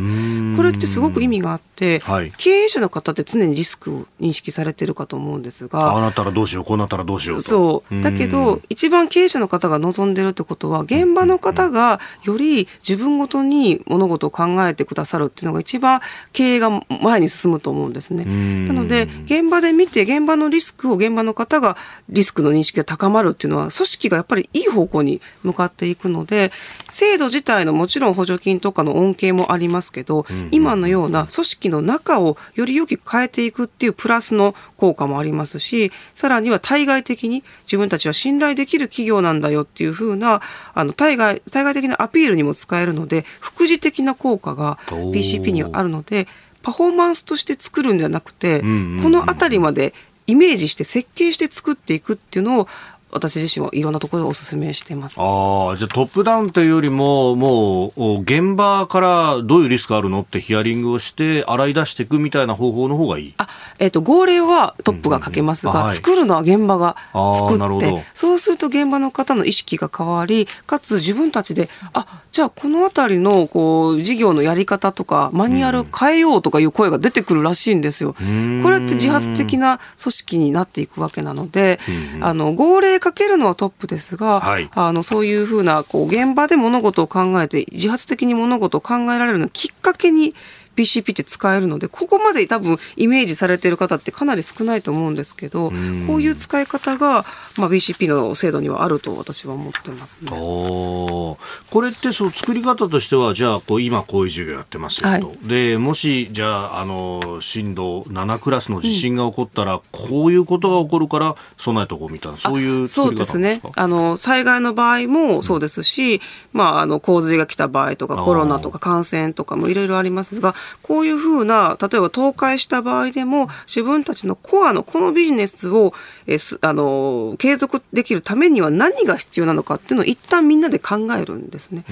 [0.57, 8.03] これってすごく意味があって、はい、経営者の方って常にリスクを認識されてるかと思うんですがああなったらどうしようこうなったらどうしようそう。
[8.03, 16.01] だけど一番経営者の方が望んでるってことは現場の方がより自分ごとに物事を考えてくださるっていうのが一番
[16.33, 16.71] 経営が
[17.03, 18.25] 前に進むと思うんですね。
[18.67, 21.77] なので現場で見て現場のリスクを現場の方が
[22.09, 26.53] リスクの認識が高まるっていうのは組織がやっぱりいい方向に向かっていくので
[26.89, 40.41] 制度自体のもちろん補助金とかの恩恵系もありますけど、今のような組織の中をより良き変えていくっていうプラスの効果もありますしさらには対外的に自分たちは信頼できる企業なんだよっていうふうな
[40.75, 46.27] あの対外対外的なアピールにも使えるので副次的な効果が BCP にはあるので
[46.63, 49.95] パフォーマンスとして作るんじゃなくて、この辺りまで
[50.29, 52.69] イメージして設計して作っていくっていうのを
[53.13, 55.21] 私自身はいろんなところでお勧めしてます。
[55.21, 63.35] ああ、じゃあトップダウンというよりも、もう現場からどういうリスクあるのってヒアリングをして洗い出していくみたいな方法の方がいい？
[63.37, 63.49] あ、
[63.79, 78.15] えっ、ー、と、号令はトップがかけますが、うんうんはい、作るのは現場が作って、そうすると現場の方の意識が変わり、かつ自分たちで、あ、じゃあこの辺りのこう事業のやり方とかマニュアル変えようとかいう声が出てくるらしいんですよ。
[78.19, 81.79] うん、これって自発的な組織になっていくわけなので、
[82.21, 90.35] あの、号令かけるのはトップですが、はい、あのそういうふうなこう現場で物事を考えて自発的に物事を考えられるのきっかけに
[90.77, 95.71] BCP って使えるのでここまで多分イメージされている方ってかなり少ないと思うんですけど
[96.07, 97.25] こういう使い方が、
[97.57, 100.31] まあ、BCP の制度にはあると私は思ってますね。
[100.31, 101.39] こ
[101.81, 113.61] れってそう作り方としてはじゃあこう今こういう授業やってますよと、はい、でもしじゃああの震度7クラスの地震が起こったら、うん、こういうことが起こるから備えとこうみたいなそういうそうですね。
[113.77, 116.21] あの災害の場合もそうですし、うん、
[116.53, 125.93] まあ、あの洪水が来た場合とかコロナとか感染とかもいろいろありますがこういうふうな、例えば倒壊した場合でも、自分たちのコアのこのビジネスを、
[126.27, 131.85] えすあの継続できるためには何が必要なのかっていうのを一旦みんなで考えるんですね。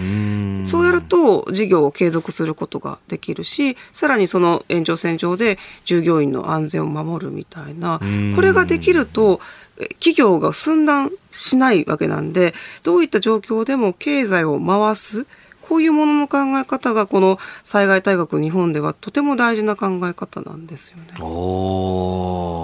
[0.65, 8.01] そうやると事業を継続することができるし、さらにその延長線上で従業員の安全を守るみたいな、
[8.35, 9.41] これができると、
[9.95, 15.27] 企業が寸断しないわけなんで、どういった状況でも経済を回す、
[15.71, 21.05] こういうものの考え方がこの災害大学日本ではとても大事な考え方なんですよね。
[21.21, 22.60] お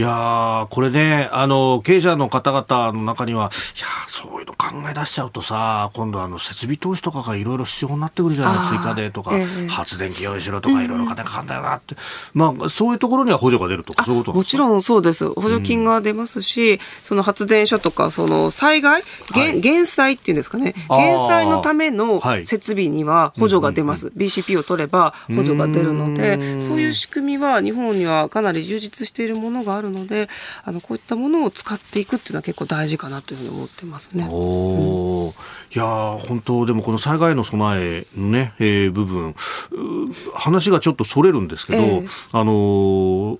[0.00, 8.66] いやこれねあの経営者の方々の中にはいやそういうの考え出しちゃうとさ今度あの設備投資とかがいろいろ必要になってくるじゃない？
[8.66, 11.96] 追加でとか、えー、発電機用意しろとかいろいろ金かかんだよなって、
[12.34, 15.28] うん、まあそういうところには補助が出るとかそういうこともちろんそうです。
[15.34, 20.74] 補助金が出ますし、うん、その発電所とかその災害、はい、減災っていうんですかね？
[20.88, 30.28] 減災のための設備には補助が出ます、うんうんうん、BCP を取れば補助が出るのでそういう仕組みは日本にはかなり充実しているものがあるので
[30.64, 34.26] あのこういったものを使っていくっていうのは結構大事かなというふうに思ってますね。
[34.30, 35.32] おうん、い
[35.74, 39.34] や本当でもこの災害の備えのね、えー、部分。
[40.34, 43.38] 話がちょっとそれるんですけど、えー、あのー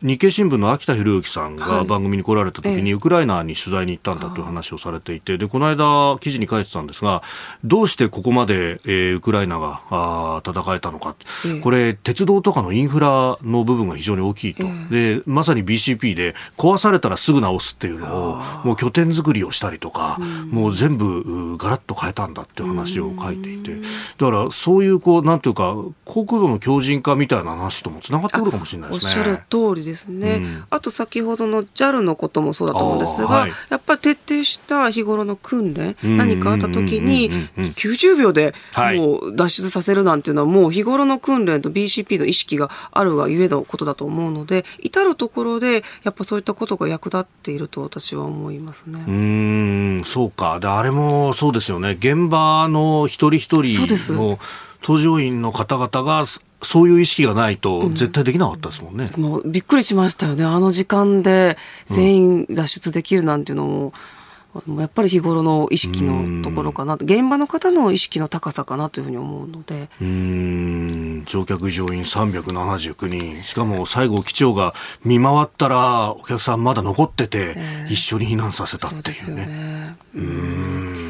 [0.00, 7.22] 日経新聞の秋田博之さんが番組に来られた時に、ウクライナに取材に行ったんだという話をされていて、で、この間記事に書いてたんですが、
[7.64, 11.16] どうしてここまで、えー、ウクライナがあ戦えたのか、
[11.62, 14.62] これ、鉄道とかのインフラの部分が非常に大きいと。
[14.88, 20.18] で、まさに BCP で壊されたらすぐ直すっていうのを、もう拠点作りをしたりとか、
[20.52, 23.74] もう全部ガラッと変えたんだっていう話を書いていて、
[24.18, 29.10] だからそういうこう、なんていうか、国土の強靭化みたいな話ともつながってくるかもしれないですね。
[29.10, 38.54] おっしゃる通りですね、うん、あと先ほどの JAL のこともそうだと思うんですが、はい、やっぱり徹底した日頃の訓練、何かあった時に90秒で
[38.96, 49.04] もう脱出させるなんていうのはもう日頃の訓練と BCP の意識があるがゆえのことだと思うので至る所でやっぱそういったことが役立っていると私は思いますね。
[49.06, 50.60] うんそうか。
[50.60, 51.96] であれもそうですよね。
[51.98, 54.38] 現場の一人一人の
[54.82, 56.24] 搭乗員の方々が
[56.62, 60.44] そういう意識がないと絶対できなかったですもんね、うん、もうびっくりしましたよね。
[60.44, 63.92] あの時間で全員脱出できるなんていうのも、
[64.66, 66.94] うん、やっぱり日頃の意識のところかな。
[66.94, 69.88] 現場の方の意識の高さかなというふうに思うので。
[70.00, 71.24] うん。
[71.26, 79.42] 乗客乗員379人しかも最後機長が見回ったらお客さんまだ残ってて、えー、一緒に避難させたっていうね。
[79.42, 79.96] うね。
[80.16, 81.07] うん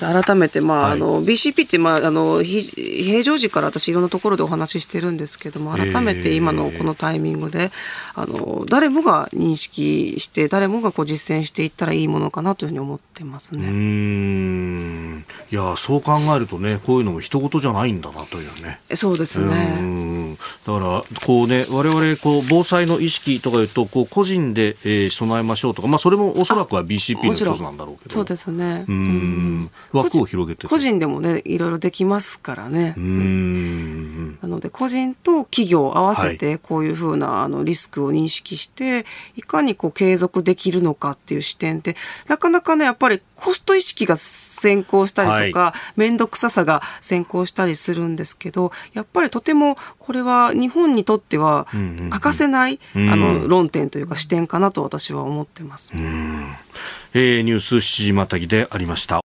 [0.00, 7.70] 改めて、まあ、はい、あの BCP って、まあ、あの平常時から私いろんなところでお話ししてるんですけども改めて今のこのタイミングで、えー、
[8.14, 13.66] あの誰もが認識して誰もがこう実践していったらいいものかなというふうに思ってますね。
[13.66, 15.24] うん。
[15.50, 18.80] いやそう考えるとねこういうのも一事じゃないんだなというね。
[18.94, 20.36] そうですね。
[20.66, 28.14] だからこうね我々こう防災の意識とかいうとこう個人で、えー、備えましょうとか、まあ、それもおそらくは BCP の一つなんだろうけど。
[28.14, 28.84] そうですね。
[28.88, 32.94] うん枠を広げて個人でもねいろいろできますからね。
[32.96, 34.38] うん。
[34.42, 41.96] なので個人と企業合わせてこういうふうなあのリスクを認識していかにこう継続できるのかっていう視点って
[42.28, 51.66] なかなかねやっぱりコスト意識が先行したりとか面倒、くささが先行したりするんですけどやっぱりとてもこれは日本にとっては
[52.10, 55.92] 欠かせない、あの論点というか視点かなと私は思ってます。
[55.94, 59.20] えー、ニュース7時またぎでありました。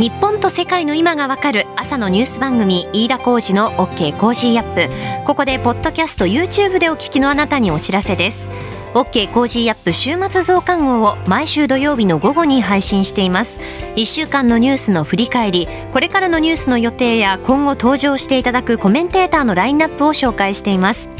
[0.00, 5.26] 日本と世界の今がわかる朝のニュース番組飯田浩二の OK Cozy Up。
[5.26, 8.48] ここでポッドキャスト YouTube でお聞きのあなたにお知らせです。
[8.94, 13.60] OK コージーアップ週末増刊号を毎週土曜日の午後に配信しています。
[13.96, 21.10] 1週間のニュースの振り返りこれからのニュースの予定や今後登場していただくコメンテーターのラインナップを紹介しています。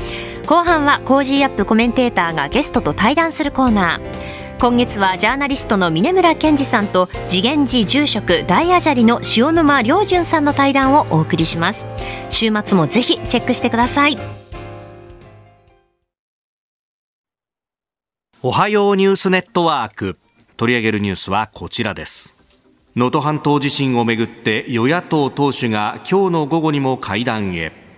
[0.47, 4.40] 後半は Cozy Up コメンテーターがゲストと対談するコーナー。
[4.61, 11.87] 今月はジャーナリストの峯村健司さんと慈眼寺住職大アジャリの塩沼亮潤さんの対談をお送りします。
[12.29, 14.19] 週末もぜひチェックしてください。
[18.43, 20.19] おはようニュースネットワーク。
[20.59, 22.35] 取り上げるニュースはこちらです。
[22.95, 27.90] 能登半島地震をめぐって与野党党首が今日の午後にも会談へ。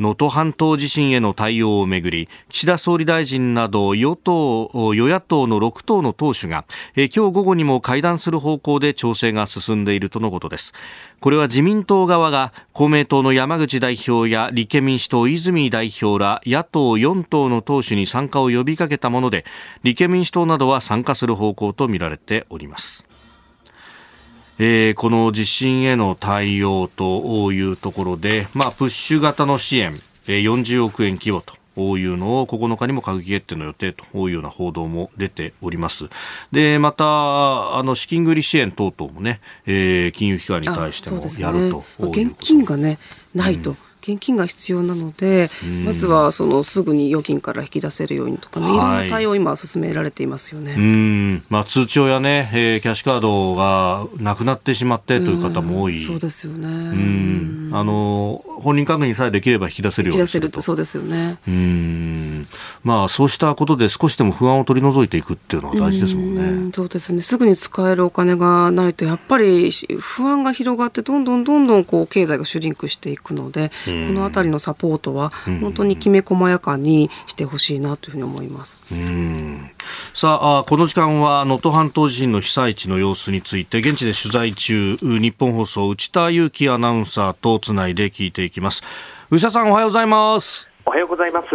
[0.00, 6.64] 能登半島地震への対応をめぐり岸田総理大臣など与党与野党の6党の党首が
[6.96, 10.72] 今日午後にも会談する方向で調整が進んでいるとのことです。
[11.20, 19.44] これは自民党側が公明党の山口代表や立憲民主党泉代表ら野党4党の党首に参加を呼びかけたもので
[19.82, 23.09] 立憲民主党などは参加する方向とみられております。
[24.62, 29.94] えー、この地震への対応というところで、まあ、プッシュ型の支援、
[30.28, 31.58] えー、40億円規模と。
[31.76, 36.10] こういうのを9日にも閣議決定の予定というような報道も出ております。
[36.52, 42.98] で、また、あの、資金繰り支援等々もね、えー、金融機関に対してもやると、ね、現金がね、
[43.34, 43.70] ないと。
[43.70, 43.76] うん
[44.12, 45.50] 現金が必要なので、
[45.84, 50.74] まずはそのすぐに預金から引き出せるようにとかね、い、ろんな対応を今進められていますよね。
[50.74, 55.98] うんまあ、通帳やね、えー、キャッシュカードがなくなってしまってという方も多い。
[55.98, 56.66] そうですよね。
[56.68, 60.60] うんあの本人確認さえできれば引き出せるようにすると。
[60.60, 61.38] そうですよね。
[61.46, 62.46] うん
[62.82, 66.68] まあそうしたことで少しでも不安を取り除いていくっていうのは大事ですもんね。
[66.68, 67.22] うそうですね。
[67.22, 73.70] すぐに使えるお金がないとやっぱり不安が広がってどんどんどんどんこう経済がシュリンクしていくので、
[74.06, 75.30] この辺りのサポートは
[75.60, 78.80] 本当にきめ細やかにしてほしいなというふうに思います。
[80.14, 88.82] さあこの時間は能登半島地震の被災地の様子について現地で取材中日本放送内田裕樹アナウンサーとつないで聞いていきます。
[89.30, 90.68] 内田さんおはようございます。
[90.84, 91.46] おはようございます。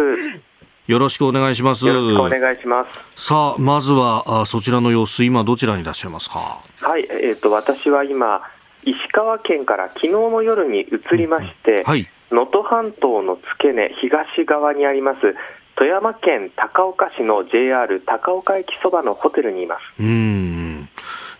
[0.86, 1.86] よろしくお願いします。
[1.86, 2.84] よろしくお願いしま
[3.16, 3.24] す。
[3.28, 6.60] さあ、まずはあそちらの様子、今どちらにいらっしゃいますか？
[6.80, 8.40] はい、えっ、ー、と私は今
[8.84, 15.36] 石川県から昨日の夜に移りまして、はい、能登半島の付け根東側にあります
[15.76, 19.80] 富山県高岡市の JR 高岡駅そばのホテルにいます。
[20.00, 20.88] うん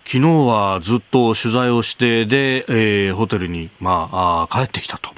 [0.05, 5.11] 昨日はずっと取材をしてで、えー、ホテルに、まあ、あ帰ってきたと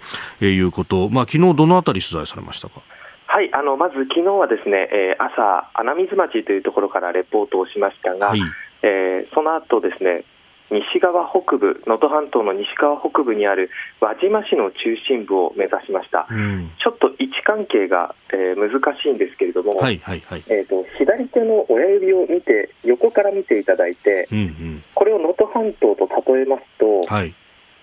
[0.43, 2.82] いうこと、まあ、昨日どのあたり取材されましたか？
[3.28, 8.41] はいあのまず昨日はですね、えー、朝、穴水町というところからレポートをしましたが、はい、
[8.82, 10.24] えー、その後ですね
[10.70, 27.34] 西側北部、能登半島の西側北部にある輪島市の中心部を目指しました、うん、ちょっと位置関係が、えー、難しいんですけれども、はいはいはい、えーと、左手の親指を見て、横から見ていただいて、うんうん、これを能登半島と例えますと、はい、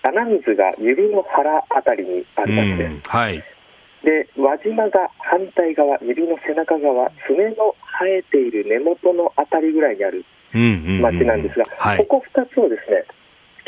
[0.03, 2.91] 穴水が指の腹あたりにある場所です。
[2.91, 3.43] うんはい。
[4.03, 10.23] で輪島が反対側、指の背中側、爪の生えている根元のあたりぐらいにある
[10.53, 11.65] 町なんですが、
[11.97, 13.05] ここ2つをですね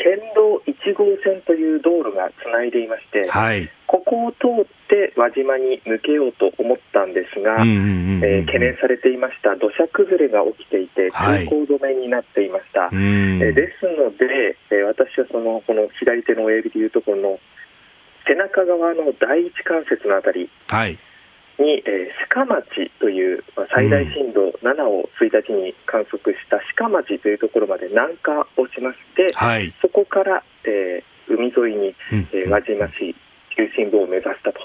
[0.00, 9.54] 県道1号線という道路がつないでいまして、はい、ここを通って輪島に抜けようと思ったんですが、懸念されていました。
[9.56, 12.88] 土砂崩れが起きていて、通行止めになっていました。
[12.88, 17.40] はい、えですので、え私はそのこの左手の親指でいうところの
[18.26, 20.98] 背中側の第一関節のあたり、はい
[21.60, 31.94] に、えー、鹿町という、まあ、最大震度7を1日に観測した鹿町というところまで南下をしまして、はい、そこから、えー、海沿いに、
[32.32, 33.14] えー、輪島市
[33.54, 34.60] 中心部を目指したと。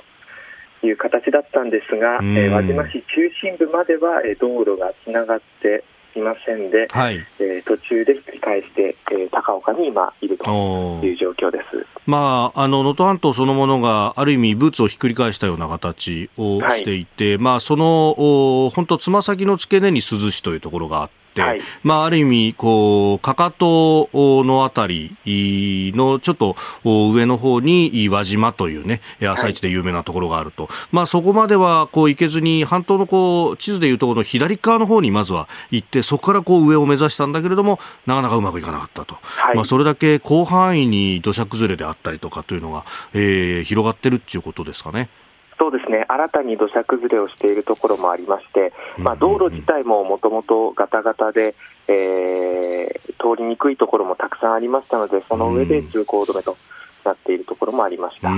[0.83, 5.83] いう形だったんですが、えー、輪島市中心部までは、えー、道路がつながって
[6.15, 11.85] いませんで、はい、えー、途中で引き返して、えー、高岡に今いるという状況です。
[12.05, 45.09] まあ、あの能登半島そのものがある意味ブーツをひっくり返したような形をしていて、はい、まあ、その本当つま先の付け根に珠洲市というところがあって、はい、まあ、ある意味こう、かかとのあたりのちょっと上の方に輪島というね、朝市で有名なところがあると、はい、まあ、そこまではこう行けずに、半島のこう地図でいうところの左側の方にまずは行って、そこからこう上を目指したんだけれども、なかなかうまくいかなかったと、はい、まあ、それだけ広範囲に土砂崩れであったりとかというのが、えー、広がってるっていうことですかね。
[45.57, 46.05] そうですね。
[46.07, 51.55] 新たに土砂崩れをしているところもありまして、まあ、道路自体ももともとガタガタで、
[51.87, 56.57] えー、通りにくいところもたくさんありましたので、その上で通行止めと。
[57.05, 58.31] なっているところもありました、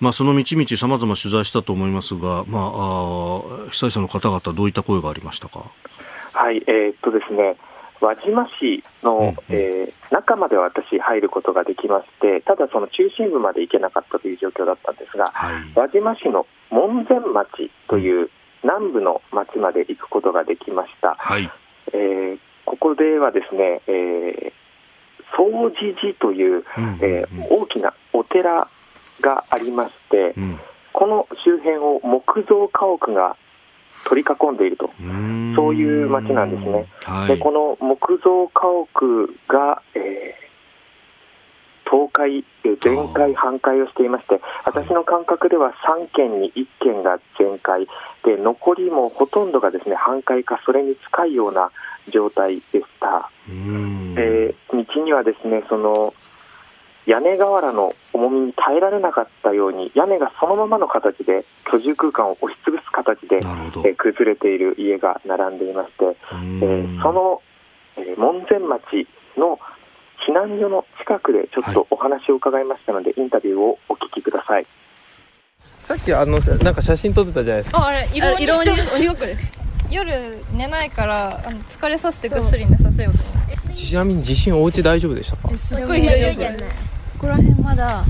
[0.00, 5.70] まあ、その道々さまざま取材したと思いますが、まあ、あ被災者の方々、どういった声がありましたか？
[6.32, 7.54] はい、えー、っとですね
[8.02, 18.28] 輪島市の、うんうん、えー、中までは私、入ることができまして、ただその中心部まで行けなかったという状況だったんですが、はい、輪島市の門前町という
[18.64, 21.14] 南部の町まで行くことができました。
[21.16, 21.50] はい、
[21.92, 24.52] えー、ここではですね、えー、
[25.36, 28.68] 総持寺という、うんうんうん、えー、大きなお寺
[29.20, 30.58] がありまして、うん、
[30.92, 33.36] この周辺を木造家屋が
[34.04, 34.90] 取り囲んでいると、
[35.56, 36.86] そういう町なんですね。
[37.04, 47.86] はい、でこの木造家屋が、えー、倒壊、全壊、半壊をしていまして、私の感覚では3軒に1軒が全壊。
[48.24, 51.70] で、残りもほとんどがですね半壊か、それに近いような
[52.08, 53.30] 状態でした。
[54.14, 56.14] で道にはですねその
[57.06, 63.40] 屋根瓦の重みに耐えられなかったように屋根がそのままの形で居住空間を押しつぶす形で、
[63.86, 67.42] え崩れている家が並んでいまして、えー、その、
[67.96, 69.58] えー、門前町の
[70.26, 74.66] 避難所の近くでちょっとお話を伺いましたので、はい、インタビューをお聞きください。
[75.84, 77.80] さっきあのなんか写真撮ってたじゃないですか。
[77.82, 79.08] ああれ色にしてほしい
[79.90, 83.74] 夜寝ないからあの疲れさせてぐっすり寝させようと思って。
[83.74, 85.56] ちなみに地震お家大丈夫でしたか？
[85.56, 86.40] すっごいひどいです
[87.22, 88.04] こら辺まだ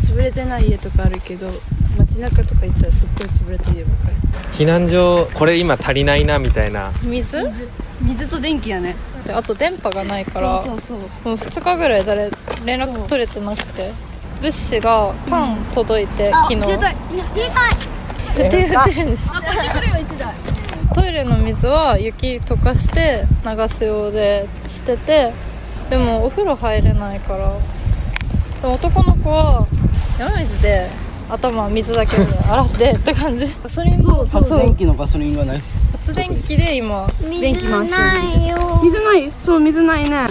[0.00, 1.46] 潰れてない家とかあるけど
[1.98, 4.16] 街中とか行ったらすっごい潰れてる家ばっかり。
[4.56, 6.90] 避難所これ今足りないなみたいな。
[7.02, 7.38] 水？
[8.00, 8.96] 水と電気やね。
[9.26, 11.28] であと電波がないからそうそうそう。
[11.28, 12.30] もう2日ぐらい誰
[12.64, 13.92] 連絡取れてなくて
[14.40, 16.60] 物資がパン届いて、昨日。
[16.60, 18.94] 自衛隊自衛隊って言って。
[18.94, 20.34] るんですあこっち来るよ1台。
[20.94, 25.34] トイレの水は雪溶かして流すようでしてて
[25.90, 27.52] でもお風呂入れないから
[28.62, 29.66] 男の子は
[30.18, 30.86] 山水で
[31.30, 33.46] 頭水だけで洗ってって感じ。
[33.62, 39.30] ガソリンも発電機のガソリンがないっす発電機で今電気回してる水ない。
[39.40, 40.28] そう水ないね。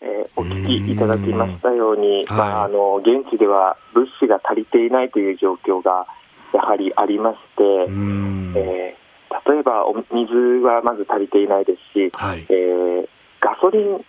[0.00, 6.08] えー、お聞きいただきましたように、まあ、あの現地では物資が足りていないという状況が
[6.52, 10.34] やはりありまして、えー、例えばお水
[10.66, 13.08] はまず足りていないですし、はい、えー、
[13.40, 14.04] ガソリン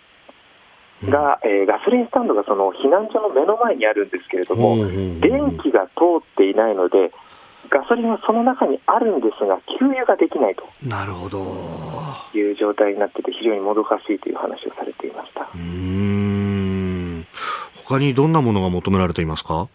[1.08, 7.12] が、えー、ガソリンスタンドがその避難所の目の前にあるんですけれども、電気が通っていないので、
[7.70, 10.64] ガソリンはその中にあるんですが、給油ができないと。
[10.86, 11.38] なるほど。
[12.34, 15.48] いう状態になってて、非常にもどかしいという話をされていました。
[15.54, 17.26] うん。
[17.86, 19.68] 他にどんなものが求められていますか？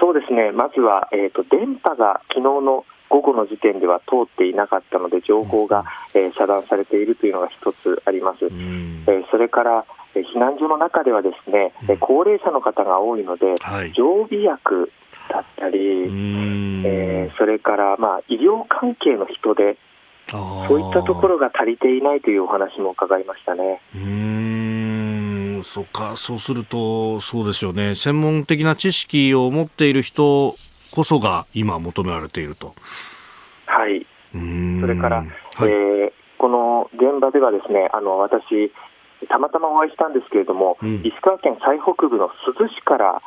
[0.00, 8.46] そうですね、まずは、えーと、電波が昨日の午後の時点では通っていなかったので、情報が、えー、遮断されているというのが一つあります。
[8.46, 9.84] えー、それから
[10.20, 14.92] 避難所の中ではですね、うん、高齢者の方が多いので、はい、常備薬
[15.28, 19.76] だったり、えー、それから、まあ、医療関係の人で、
[20.30, 23.80] そういったところが足りていないというお話も伺いましたね。
[23.94, 25.60] うん。
[25.62, 26.16] そか。
[26.16, 30.54] そうすると、そうですよね、専門的な知識を持っている人
[30.92, 32.72] こそが今、求められていると。
[33.66, 35.26] はい、それから、はい、
[35.62, 38.72] えー、この現場ではですねあの私、
[39.26, 43.22] たまたまお会いしたんですけれども、うん、石川県最北部の珠洲市から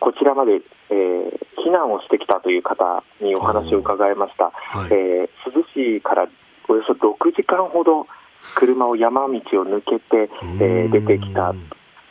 [0.00, 0.60] こちらまで、
[0.90, 6.28] えー、避難をしてきたという方にお話を伺いました、はい、えー、珠洲市から
[6.68, 8.06] およそ6時間ほど
[8.54, 9.30] 車を山道を
[9.64, 11.54] 抜けて、えー、出てきた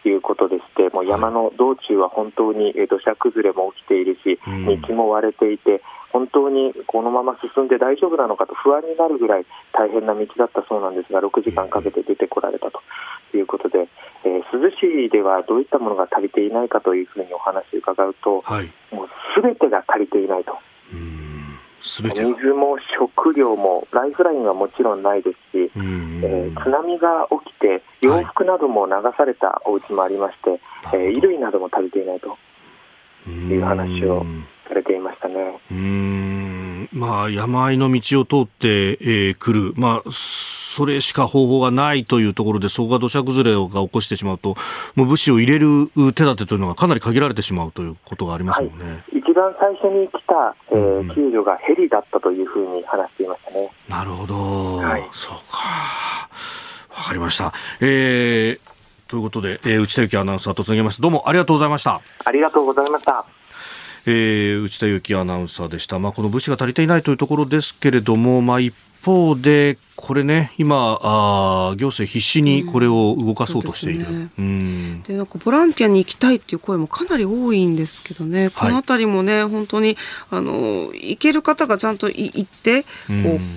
[0.04, 4.40] ということでして、もう山の道中は本当に土砂崩れも起きているし、
[4.88, 5.82] 道も割れていて、
[6.12, 12.82] 本当にこのまま進んで大丈夫なのかと不安になるぐらい大変な道だったそうなんですが、6時間かけて出てこられたと
[13.36, 13.88] いうことで、
[14.24, 20.58] えー、珠洲市ではどういったものが足りていないかというふうにお話を伺うと、はい、もうすべてが足りていないと。
[21.80, 30.60] 水も食料もライフラインはもちろんないですし、えー、津波が起きて洋服なども流されたお家もありまして、はい、
[31.06, 32.38] えー、衣類なども足りていないと。
[33.28, 34.26] いう話を
[34.68, 35.60] されていましたね。
[36.94, 44.56] まあ、山あいの道を通ってく、えー、る、まあ、それしか方法がないというところで、そこが土砂崩れが起こしてしまうと、
[44.96, 48.86] もう物資を入れる手立てというのがかなり限られてしまうということがありますもんね。
[48.86, 53.72] はい、一番最初に来た、えー、救助がヘリだったというふうに話していましたね。
[53.90, 56.30] なるほど、はい、そうか。
[56.98, 57.54] わかりました。
[57.82, 61.02] えー、ということで、えー、内田有紀アナウンサーとつなげます。
[61.02, 62.02] どうもありがとうございました。
[62.26, 63.26] ありがとうございました。
[64.10, 66.00] えー、内田有紀アナウンサーでした。
[66.00, 68.74] まあ、この物資が足りていないというところですけれども、まあ、一
[69.08, 74.30] 方で、これね、今あ、行政必死にこれを動かそうとしている。
[74.38, 79.98] うん、で、ね、なんかボランティアに行きたいっていう声もかなり多いんですけどね、このあたりもね、はい、本当に
[80.30, 82.88] あの行ける方がちゃんと行って、こ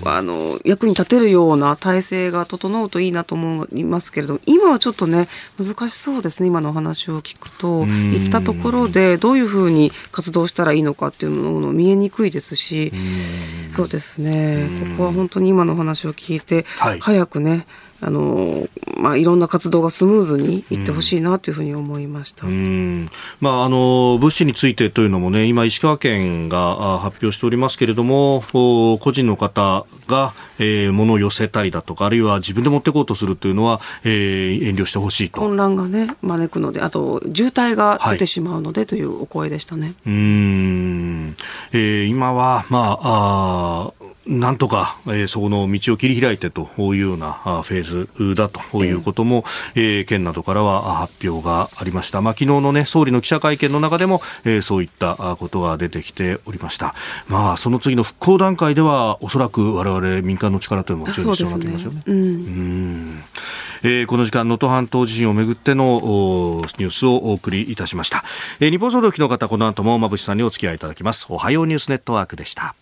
[0.05, 5.27] うあの役に立てるような体制が整うといいなと思いますけれども、今はちょっとね
[5.59, 6.47] 難しそうですね。
[6.47, 12.91] 今のお話を聞くと、行ったところでどういうふうに活動したらいいのかっていうのも見えにくいですし、
[13.75, 14.67] そうですね。
[14.95, 17.65] ここは本当に今のお話を聞聞いて、はい、早くね
[18.03, 18.67] あの
[18.97, 22.47] まあ、いろんな活動がスムーズにいってほしいなというふうに思いました、
[23.39, 35.39] まあ、あの物資についてというのも、ね、今、石川県が発表しておりますけれども個人の方が、えー、物を寄せたりだとかあるいは自分で持っていこうとするというのは、えー、遠慮してほしいと。
[35.39, 39.93] 混乱が、ね、招くのであと渋滞が出てしまうので、というお声でしたね。
[40.07, 41.35] うん、
[41.71, 49.43] えー、今は、まあ、あなんとか、えー、そこの道を切り開いてというようなフェーズだということも、
[49.75, 52.21] えー、県などからは発表がありました。
[52.21, 56.93] まあ、昨日のね、総理の記者会見の中でも、えー、そういったことが出てきておりました。
[57.27, 62.03] まあ、その次の復興段階では、おそらく我々民間の力というのも非常に必要になってきますよね。
[62.05, 63.23] うねうん、うん
[63.83, 65.99] えー、この時間、能登半島地震をめぐっての
[66.77, 68.23] ニュースをお送りいたしました。
[68.59, 71.25] えー、日本総動機の方、この後も馬渕さんにお付き合いいただきます。
[71.29, 72.75] おはようニュースネットワークでした。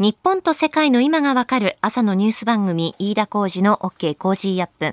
[0.00, 4.86] 日本と世界の今がわかる朝のニュース番組、飯田浩二の OK Cozy Up。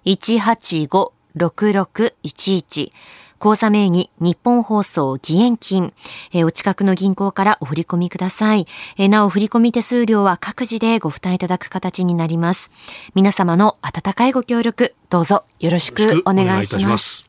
[0.04, 2.92] 185-6611
[3.38, 5.92] 口座名義日本放送義援金、
[6.32, 8.66] えー、お近くの銀行からお振り込みください、
[8.96, 12.70] えー、なお振込手数料は各自でご負担いただく形になります。
[13.14, 17.27] 皆様の温かいご協力どうぞよろしくお願いします。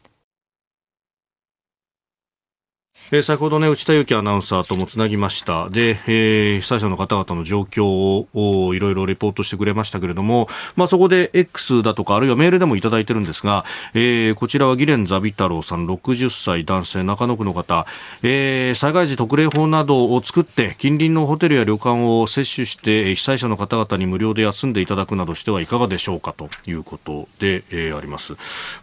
[3.12, 5.72] えー、先ほどね、内田有紀アナウンサーともつなぎました。
[5.72, 17.88] で、えー、被災者の方々の状況をいろいろレポートしてくれましたけれども、まあそこで X だとか、あるいはメールでもいただいてるんですが、えー、こちらはギレンザビ太郎さん、60歳男性、中野区の方、
[18.22, 28.36] えー、災害時特例法などを作って、近隣のホテルや旅館を接種して、被災者の方々に無料で休んでいただくなどしてはいかがでしょうかということで、えー、あります。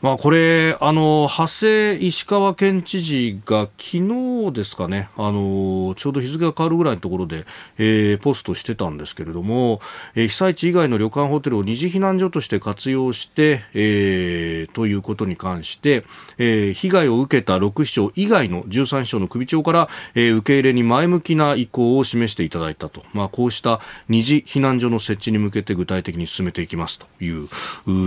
[0.03, 7.45] まあこれ、あの、発生石川県知事が昨日昨日ですかね、あのちょうど日付が変わるぐらいのところで、
[7.77, 9.81] えー、ポストしてたんですけれども、
[10.15, 16.05] えー、被災地以外の旅館ホテルを二次避難所として活用して、えー、ということに関して、
[16.39, 27.07] えー、被害を受けた6市町以外の13市町の首長から、えー、受け入れに前向きな意向を示していただいたと、まあ、こうした二次避難所の設置に向けて具体的に進めていきますと。
[27.21, 27.49] いう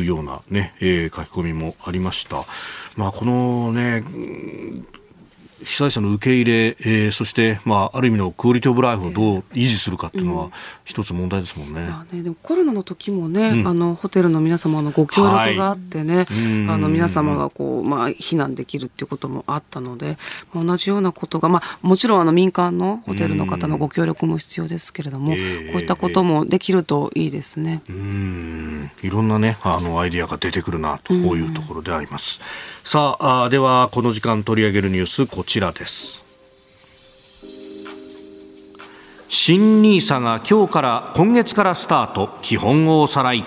[0.04, 2.46] ようなね、えー、書き込みもありました。
[2.96, 4.04] まあ、このね、
[5.64, 10.52] 被災者の受け入れ、えー、そして、まあ、ある意味のクオリティオブライフをどう維持するかっていうのは、
[10.86, 11.82] 一つ問題ですもんね。
[12.12, 16.28] うん、ねでもコロナの時もね、うん、あのホテルの皆様のご協力があってね、はい、あ
[16.78, 20.18] の皆様がこう、まあ、避難できるっていうこともあったので、
[20.54, 25.38] まあ、同じようなことが、まあ、もちろんあの民間のホテルの方のご協力も必要ですけれども、こう
[25.82, 27.82] いったこともできるといいですね。
[27.90, 28.92] うん。
[29.02, 32.40] いろんなねあのアイディアが出てくるなというところであります。
[32.84, 36.24] さああではこの時間取り上げるニュースこちらです。
[39.28, 42.30] 新ニーサが今日から今月からスタート。
[42.44, 43.44] 基本をおさらい。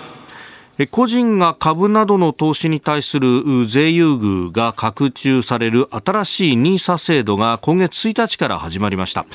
[0.89, 9.27] 個人が株などの投資に対する税優遇が拡充される新しい NISA 制度が今月1日から始まりました。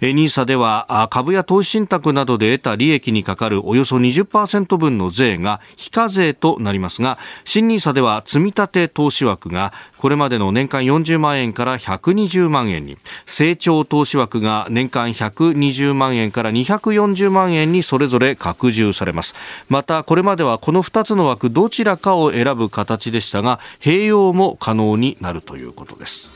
[0.00, 9.74] NISA では株や投資信託などで得た利益にかかるおよそ20%分の税が非課税となりますが新 NISA では積立投資枠が
[10.06, 12.96] これまでの年間40万円から120万円に。
[13.24, 19.34] 成長投資枠が年間120万円から240万円にそれぞれ拡充されます。
[19.68, 26.30] またこれまではこの2つの枠どちらかを選ぶ形でしたが併用も可能になるということです。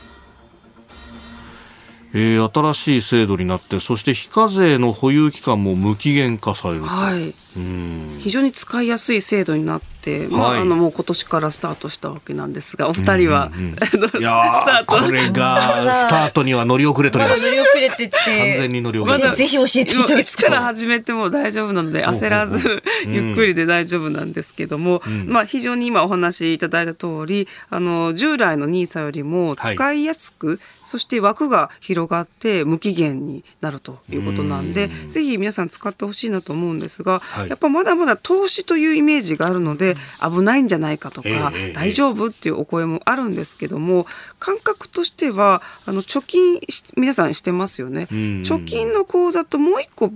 [2.13, 7.33] えー、新しい制度になってそして非課税の保有期間も無期限化されると、はい、
[8.19, 14.95] 非常に使いやすい制度になって、まあ、あのもう今年からスタートしたわけなんですがお二人は、うんうん、 スタート。
[15.05, 18.11] これが スタートには乗り遅れております、ま、乗り遅れてて。
[18.11, 20.49] 完全に乗り遅れて、ま、ぜひ教えていただきたい。
[20.49, 39.90] から始めても大丈夫なので焦らずゆっくりで大丈夫なんですけども、うん、まあ、非常に今お話しいただいた通りあり従来の NISA よりも使いやすく、はい、そして枠が広がって無期限になるということなんでぜひ皆さん使ってほしいなと思うんですが、はい、やっぱまだまだ投資というイメージがあるので
[40.21, 44.05] 危ないんじゃないかとか、えー、大丈夫っていうお声もあるんですけども
[44.39, 46.59] 感覚としてはあの貯金
[46.95, 48.07] 皆さんしてますよね。
[48.11, 50.11] 貯金の口座ともう一個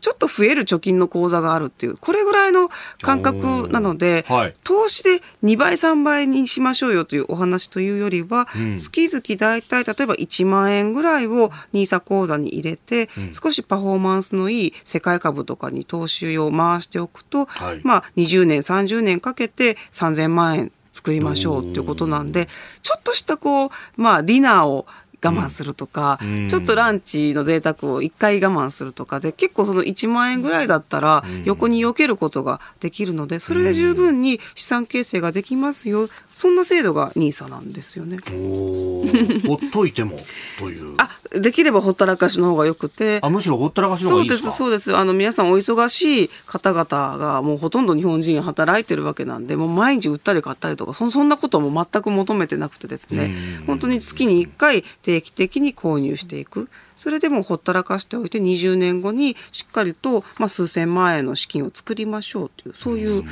[0.00, 22.48] ちょっと増える貯金の口座があるっていうこれぐらいの感覚なので、はい、投資で2倍3倍にしましょうよというお話というよりは、うん、月々大体例えば1万円ぐらいを NISA 口座に入れて、うん、少しパフォーマンスのいい世界株とかに投資を回しておくと、はい、まあ20年30年かけて3000万円作りましょうっていうことなんで
[22.82, 24.86] ちょっとしたこうまあディナーを
[25.24, 38.18] 我慢するとか、うん、ちょっとランチの贅沢を1回我慢するとかで結構その1万円ぐらいだったら横に避けることができるのでそれで十分に資産形成ができますよそんな制度が NISA なんですよね。
[39.46, 40.18] ほっといても
[40.58, 40.94] という。
[40.98, 43.20] あできればほったらかしの方がよくて。
[43.22, 44.96] あむしろほったらかしそうですそうです。
[44.96, 46.84] あの皆さんお忙しい方々
[47.18, 53.34] がもうほとんど日本人働いてるわけなんでもう毎日売ったり買ったりとかそそんなことも全く求めてなくてですね。
[53.66, 63.22] 本当に月に1回定期的に購入していくそれでもほったらかしておいて20年後にしっかりと、まあ、数千万円の資金を作りましょうというそういう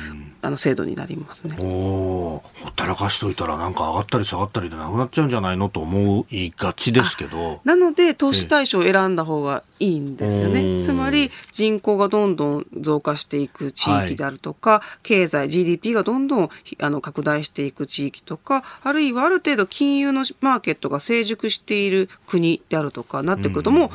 [0.41, 1.55] あの制度になりますね。
[1.57, 7.61] ほったらかしておいたらなんか上がったり下がったりでなくなっちゃうんじゃないのと思いがちですけど。
[7.63, 10.83] なので投資対象を選んだ方がいいんですよね。
[10.83, 16.49] つまり人口がどんどん増加していく地域であるとか、はい、経済 GDP がどんどん
[16.79, 23.89] あの拡大していく地域とかあるいはある程度金融のマーケットが成熟している国であるとかなってくるともう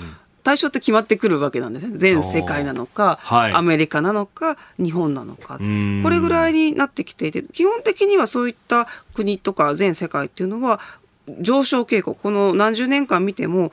[0.44, 1.98] 対象って決まってくるわけなんですね。
[1.98, 5.58] 全世界なのか、はい、アメリカなのか日本なのか。
[5.58, 5.62] こ
[6.10, 10.80] れぐらいになってきていて基本的にはそういった国とか全世界っていうのは
[11.40, 13.70] 上昇傾向この何十年間見ても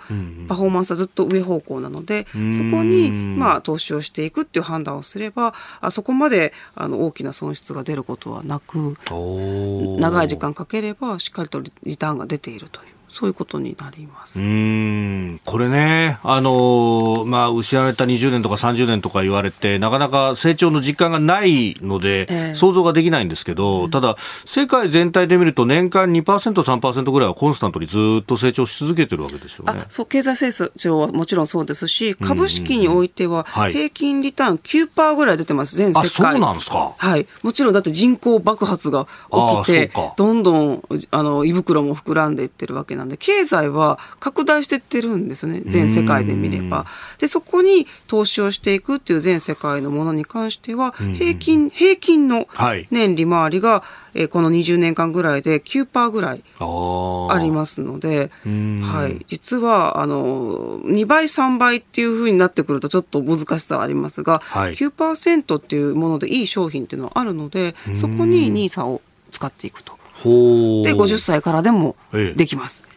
[0.49, 2.37] パフォーマンスはずっと上方向なので、そ
[2.69, 12.94] こにまあ投資をしていくっていう判断をすればあそこまであの大きな損失が出ることはなく長い時間かければしっかりとリターンが出ているという。
[13.15, 14.41] そういうことになります。
[14.41, 15.39] うん。
[15.45, 29.85] これね、あのまあ、失われた20年とか30年とか言われて、なかなか成長の実感がないので、えー、想像ができないんですけど、うん、ただ、世界全体で見ると、年間2%、3%ぐらいはコンスタントにずっと成長し続けてるわけですよね。
[29.87, 36.09] そう経済成長はもちろんそうですし、株式においては、平均リターン9%ぐらい出てます、全世界。
[36.09, 46.85] そうなんですか、はい、もちろんだって人口爆発が起きて、どんどんあの胃袋も膨らんでいってるわけなんなんで経済は拡大していってるんですね全世界で見れば。
[47.19, 52.47] でそこに投資をしていくっていう全世界のものに関しては平均平均の
[52.89, 53.83] 年利回りが、
[54.15, 69.01] えこの20年間ぐらいで9%ぐらいありますので、はい、実はあの2倍3倍っていうふうになってくるとちょっと難しさはありますが、はい、9%っていうものでいい商品っていうのはあるのでそこに NISA を
[69.31, 69.97] 使っていくと。
[70.23, 72.83] で50歳からでもできます。
[72.87, 72.94] ええ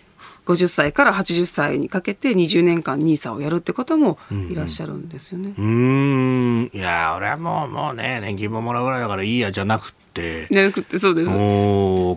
[0.48, 4.18] 50歳から80歳にかけて20年間 NISA をやるって方も
[4.50, 5.52] いらっしゃるんですよね。
[5.58, 5.70] うん、う
[6.62, 10.48] んいや俺はもうもうね年金ももらうぐらいだからいいやじゃなくて。
[10.50, 11.32] なくてそうです。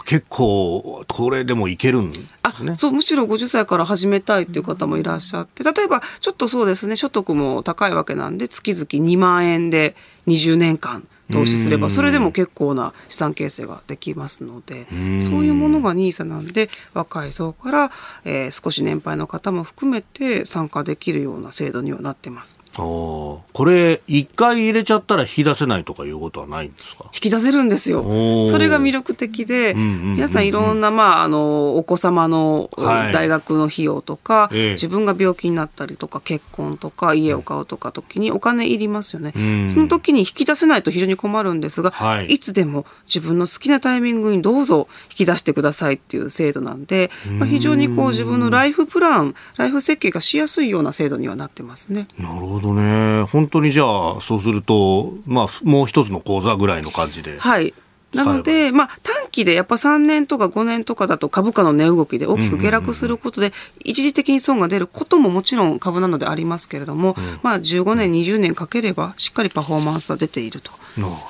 [0.06, 2.72] 結構これでもいけるんですね。
[2.72, 17.92] あそうむしろ50歳から始めたいっていう方もいらっしゃって例えばちょっとそうですね所得も高いわけなんで月々2万円で20年間投資すればそれでも結構な資産形成ができますのでそういうものが NISA なんで若い層から、
[18.26, 22.61] えー、少し年配の方も含めて参加できるような制度にはなってます。
[22.74, 27.06] これ一回入れちゃったら引き出せないとかいうことはないんですか？
[27.14, 28.04] 引き出せるんですよ。
[28.50, 39.34] それが魅力的で、皆さんいろんな、まあ、あのお子様の大学の費用とか、はい、自分が病気になったりとか結婚とか家を買うとか時にお金いりますよね、
[39.74, 52.08] その時に引き出せないと非常に困るんですが、はい、いつでも自分の好きなタイミングにどうぞ引き出してくださいっていう制度なんで、まあ、非常にこう自分のライフプランライフ設計がしやすいような制度にはなってますね。
[52.18, 53.24] なるほどね。
[53.24, 57.38] 本当にじゃあそうすると、まあ、もう一つの口座ぐらいの感じで。
[57.40, 57.74] はい。
[58.14, 63.54] なので、まあ、短期でやっぱ3年とか5年とかだと株価の値動きで大きく下落することで、
[63.84, 70.72] 一時的に損が出ることももちろん株なのでありますけれども、うん、まあ、15年、20年かければ、しっかりパフォーマンスは出ていると、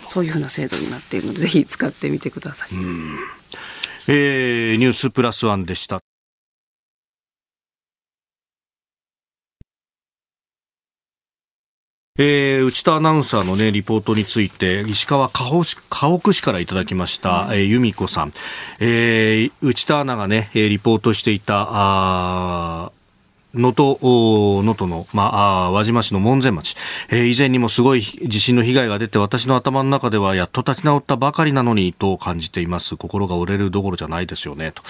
[0.07, 2.69] そういうふうな制度になっているので、ぜひ使ってみてください。
[4.07, 6.01] えー、ニュースプラスワンでした。
[12.17, 15.45] えー、内田アナウンサーの、ね、リポートについて石川家
[16.19, 18.33] 北市からいただきました、えー、由美子さん、
[18.81, 22.91] えー、内田アナが、ね、リポートしていたあ
[23.53, 26.75] 能登能登の、まあ、輪島市の門前町、
[27.09, 32.95] えー、以前にもすごい地震の被害が出て私の頭の中ではやっと立ち直ったばかりなのにと感じています。
[32.95, 34.71] 心が折れるどころじゃないですよね。
[34.71, 34.83] と。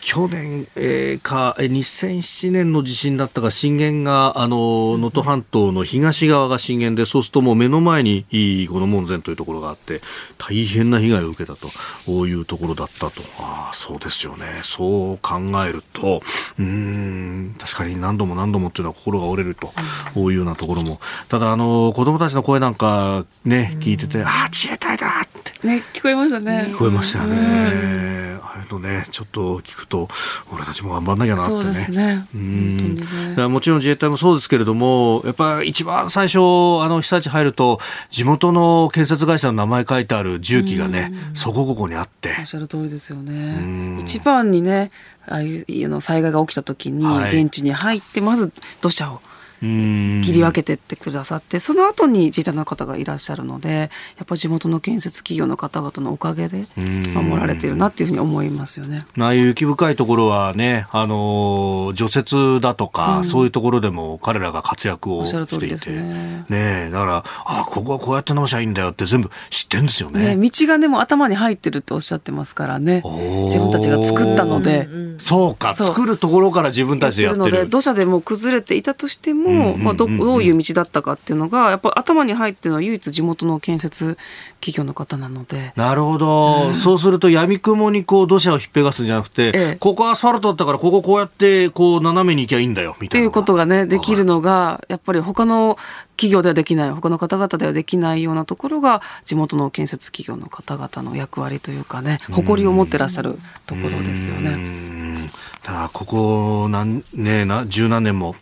[0.00, 8.26] 去年、えー、か2007年の地震だったか震源があの能登半島の東側が震源でそうするともう目の前に
[8.70, 10.00] この門前というところがあって
[10.36, 13.22] 大変な被害を受けたというところだったと。
[13.38, 14.60] あそうですよね。
[14.62, 16.22] そう考えると
[16.58, 19.72] うん確かに何度も何度もっていうのは心が折れると
[20.16, 25.66] いうようなところも、ただあの子供たちの声なんかね、聞いてて、ああ、自衛隊だって。
[25.66, 26.66] ね、聞こえましたね。
[26.68, 28.38] 聞こえましたよね。
[28.42, 30.08] ああいうのね、ちょっと聞くと、
[30.52, 32.14] 俺たちも頑張んなきゃなってね。
[32.14, 32.26] ね。
[32.34, 32.96] うん。
[33.36, 36.40] ね、もちろん自衛隊もそうですけれども、やっぱり一番最初、あ
[36.88, 37.80] の被災地入ると、
[38.10, 42.36] 地元の建設会社の名前書いてある重機がね、そこここにあって。
[42.38, 43.98] おっしゃる通りですよね。
[44.00, 44.90] 一番にね、
[45.26, 49.20] ああいうの災害が起きた時に現地に入ってまず土砂を
[49.60, 56.66] 切り分けてってくださってその後に自衛隊の方がいらっしゃるのでやっぱ地元の建設企業の方々のおかげで
[57.14, 59.06] 守られているなっていうふうに思いますよね。
[59.18, 65.90] ああいう雪深いところはねあの除雪だとか、うん、そういうところでも彼らが活躍をしていて。
[65.90, 73.02] ねねだからあここはこうやって直しゃいいんだよって全部知ってんですよね、ね、道がねも頭に入ってるっておっしゃってますからね。
[73.44, 74.88] 自分たちが作ったので、
[75.18, 77.68] そうか作るところから自分たちでやってる。
[77.68, 84.18] 土砂でも崩れていたとしてもも、まあ、どどういう道だったかっていうのがやっぱ頭に入ってるのは唯一地元の建設
[84.60, 85.72] 企業の方なので。
[85.76, 93.22] なるほど、うん、そうするとやみくもにこう土砂をひっぺがすんじゃなくて、ええ、ここアスファルトだったからこここうやってこう斜めに行きゃいいんだよみたいな。
[93.22, 95.76] っていうことがねできるのがやっぱり他の
[96.16, 103.34] 企業ではできない他の方々ではできないようなところが地元の建設企業の方々の役割というかね誇りを持ってらっしゃる
[103.66, 105.30] ところですよね。
[105.62, 108.36] だここ何ねな十何年も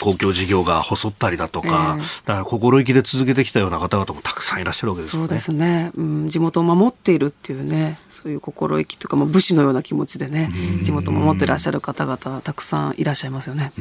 [0.00, 5.22] 公共事業が細ったりだとか、えー、だから心意気で続けてきたような方々もたくさんいらっしゃるわけですね。
[5.22, 10.50] そうですね、うん、地元を守っているっていうねそういう心意気というか、まあ、武士のような気持ちでね
[10.82, 13.72] 地元を守ってらっしゃる方々たくさんいらっしゃいますよね。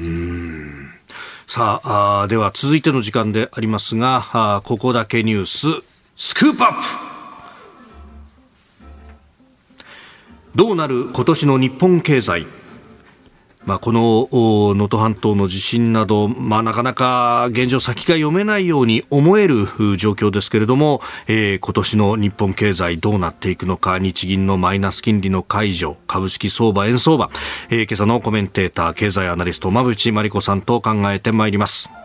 [1.47, 5.67] さああでは続いての時間でありますがあここだけニュース
[6.17, 6.83] スクープアップ。
[10.55, 12.45] どうなる今年の日本経済？
[13.65, 19.65] まあ、この能登半島の地震など、まあ、なかなか現状先が読めないように思える
[19.97, 27.29] 状況ですけれども、えー、今年の日本経済どうなっていくのか日銀のマイナス金利の解除株式相場円相場、
[27.69, 32.02] えー、今朝のコメンテーター経済アナリスト馬渕真理子さんと考えてまいります。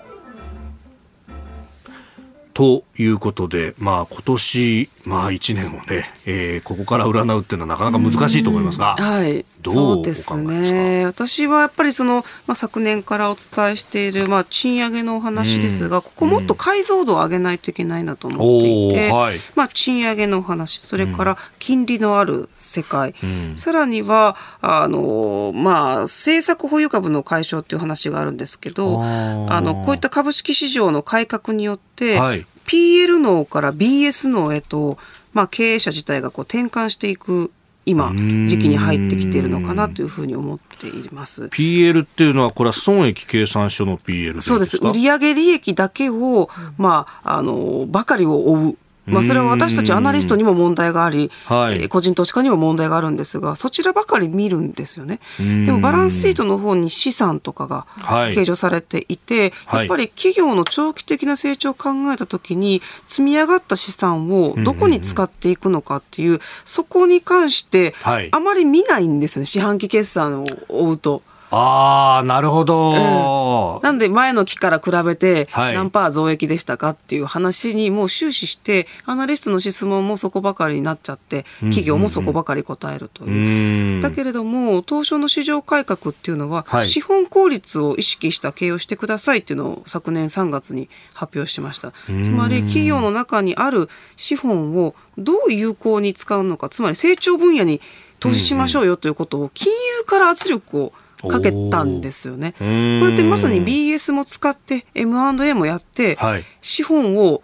[2.58, 11.06] ということで、まあ、今年、まあ、1年をね、えー、ここから占うっていうのはなかなか難しいと思いますが、はい、そうですね。
[11.06, 34.98] 私はやっぱりその、まあ、昨年からお伝えしている、まあ、賃上げのお話ですが、ここもっと解像度を上げないといけないなと思っていて、はい、まあ、賃上げのお話それから金利のある世界、うん、さらにはあの、まあ、政策保有株の解消っていう話があるんですけどあのこういった株式市場の改革によって、はい PL 脳から BS 脳へと、
[35.32, 37.52] まあ、経営者自体がこう転換していく
[37.86, 38.12] 今
[38.46, 41.44] 時期に入ってきているのかなというふうに思っています。
[41.46, 44.76] PL っていうのはこれは損益計算書の PL そうです。
[44.76, 48.78] 売上利益だけを、まあ、あのばかりを追う
[49.08, 55.20] まあ、それは私たちアナリストにも問題があり、はい、個人投資家にも問題があるんですが、そちらばかり見るんですよね。
[55.38, 57.86] でもバランスシートの方に資産とかが
[58.34, 71.22] 計上されていて、はい、やっぱり企業の長期的な成長を考えたときに、積み上がった資産をどこに使っていくのかっていう、そこに関して、あまり見ないんですよね、四半期決算を追うと。
[71.50, 84.00] ああ、なるほど、うん、なんで前の期から比べて何パー増益でしたかっていう話にもう終始して、アナリストの質問もそこばかりになっちゃって、企業もそこばかり答えるという。
[84.00, 91.92] だけれども、東証の市場改革っていうのは、はい、資本効率を意識した経営をしてくださいっていうのを昨年3月に発表しました。
[92.24, 97.80] つまり企業の中にある資本をどう有効に使うのか、つまり成長分野に
[98.20, 100.92] 投資しましょうよということを金融から圧力を
[101.26, 102.52] かけたんですよね。
[102.58, 107.42] これってまさに BS も使って M&A もやって、はい、資本を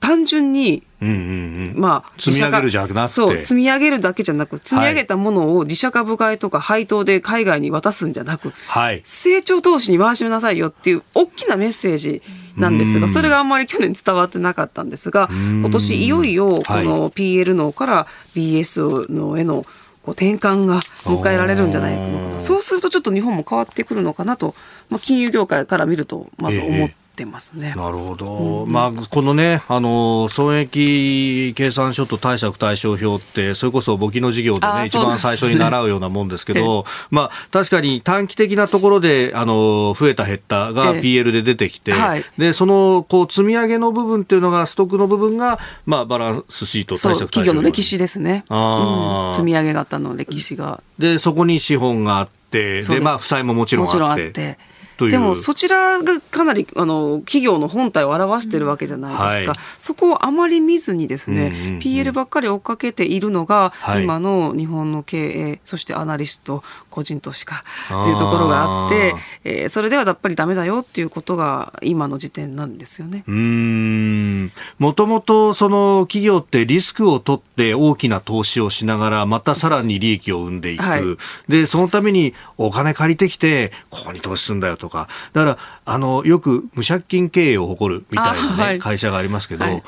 [0.00, 1.18] 単純に、うんうんう
[1.78, 3.06] ん、まあ、積み上げるじゃなくて。
[3.08, 12.22] そう積み上げるだけじゃなく積み上げたものを自社株買いとか配当で海外に渡すんじゃなく、はい、成長投資に回しなさいよっていう大きなメッセージ
[12.56, 19.64] なんですがそれがあんまり去年伝わってなかったんですが今年いよいよこの PL のから BS のへの
[20.08, 24.54] こう転換が迎えられるんじゃないかなそうするとちょっと日本も変わってくるのかなと、
[24.88, 27.07] まあ、金融業界から見るとまず思って。
[27.18, 27.74] てますね。
[27.76, 28.64] なるほど。
[28.64, 48.44] うん、まあ、このね、あの、損益計算書と貸借対照表って、それこそ簿記の授業でね、一番最初に習うようなもんですけど、 まあ、確かに短期的なところで、あの、増えた減ったが PL で出てきて、はい、で、その、こう、積み上げの部分っていうのが、ストックの部分が、まあ、バランスシート、貸借企業の歴史ですね。
[48.48, 50.82] あうん、積み上げ型の歴史が。
[50.98, 54.58] で、そこに資本があって、で、まあ、負債ももちろんあって。
[54.98, 59.46] でもそちらがかなりあの企業の本体を表しているわけじゃないですか、はい、
[59.78, 73.24] そこをあまり見ずにですね、うんうんうん、PL ばっかり追っかけているのが、はい、今の日本の経営そしてアナリスト個人投資家っていうところがあって、えー、それではやっぱりダメだよっていうことが今の時点なんですよね。
[73.26, 74.50] うん。
[74.78, 81.02] もともとその企業ってリスクを取って大きな投資をしながらまたさらに利益を生んでいく、はい、
[81.48, 85.08] でそのためにお金借りてきてここに投資するんだよとか。
[85.32, 89.82] だからあのよく無借金経営を誇るみたいなね、はい、会社がありますけど、はい、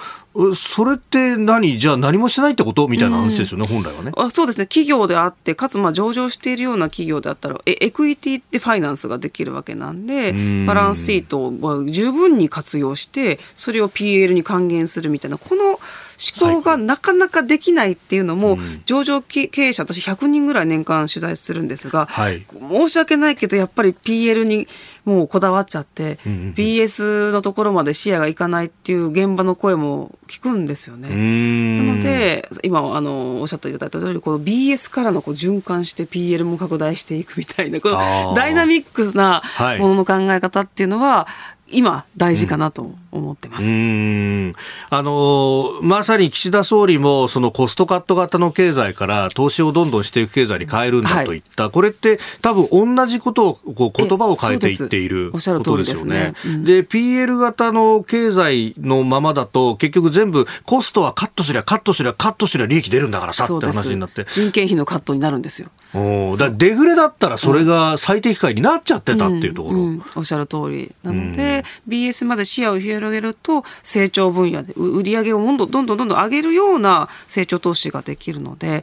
[0.54, 1.78] それって何？
[1.78, 4.12] じゃあ何もしてないってことみたいな話ですよね、うん、本来はね。
[4.16, 4.30] あ。
[4.30, 4.66] そうですね。
[4.66, 10.32] 企業であってかつまあ上場しているような企業であったらえエクイティってファイナンスができるわけなんで
[10.66, 15.80] バランスシートを十分に活用してそれを PL に還元するみたいなこの
[16.20, 24.68] 思考がなかなかできないっていうのも、上場経営者私100人ぐらい年間取材するんですが、はい、申し訳ないけどやっぱり PL に
[25.04, 31.08] もうこだわっちゃって、うん、BS のところまで視野がいかないっていう現場の声も聞くんですよね。
[31.08, 39.42] なので今あのおっしゃっていただいた通りこの BS からのこう循環して PL も拡大していくみたいなこのダイナミックな
[39.78, 41.26] ものの考え方っていうのは、
[41.72, 43.70] 今大事かなと思ってます。
[43.70, 44.54] うん。
[44.88, 55.10] あのまさに岸田総理もそのコストカット型の経済から投資をどんどんしていく経済に変えるんだといった、はい、これって多分同じことをこう言葉を変えていってい。
[55.10, 56.16] ることですよね。
[56.16, 56.34] で、ね。
[56.44, 64.24] うん、PL 型の経済のままだと結局全部コストはカットすりゃカットすりゃカットすりゃ利益出るんだからさって話になって。
[64.30, 65.68] 人件費のカットになるんですよ。
[65.92, 69.78] おだデフレだったらそれが最適解になっちゃってたっていうところ。
[69.78, 69.88] うん。
[69.88, 70.94] うん、おっしゃる通り。
[71.02, 78.82] なので、BS まで視野を広げると成長分野で売り上げをどんどんどんどんどん上げるような成長投資ができるので、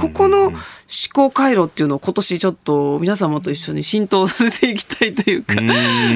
[0.00, 0.54] ここの思
[1.12, 5.54] 考回路っていうのを今年ちょっと皆様と一緒に浸透させていきたいというか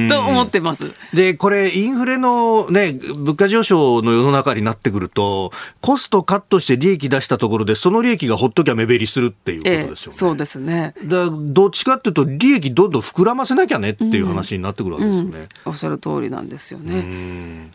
[0.09, 0.93] と思ってます。
[1.13, 9.95] でこれインフレのね物価上昇の世の中になってくるとコストカットして利益出したところでその利益がほっときゃ目減りするっていうことですよね。
[9.97, 10.95] ええ、そうですね。
[11.05, 15.31] だどっちかっていうと利益どんどん膨らませなきゃねっていう話になってくるわけですよね。
[15.31, 17.03] うんうん、おっしゃる通りなんですよね。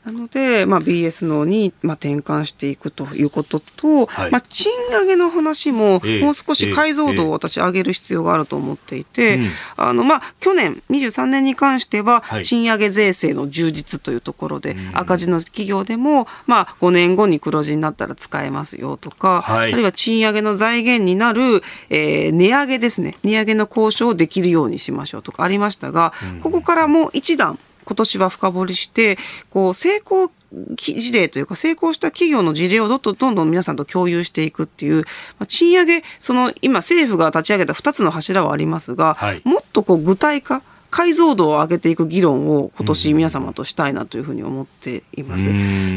[0.05, 9.39] なので、まあ、BS のに、まあ、転換していくということと、はい、まあ、賃上げの話も、もう少し解像度を私上げる必要があると思っていて、
[9.76, 23.18] あのまあ、去年23年に関しては、賃上げ税制の充実というところで、赤字の企業でも、まあ、5年後に黒字になったら使えますよとか、はい、あるいは賃上げの財源になる、えー、値上げですね。
[23.24, 29.18] 値上げの交渉をできるようにしましょうとかありましたが、ここからもう一段今年は深掘りして
[29.50, 30.30] こう成功
[30.76, 35.04] 事例というか成功した企業の事例をどんどんどんどん皆さんと共有していくっていう、ま
[35.44, 45.50] あ、賃上げその今政府が立ち上げた2つの柱はありますが、はい、もっとこう具体化解像度を上げていく議論を今年皆様としたいなというふうに思っています。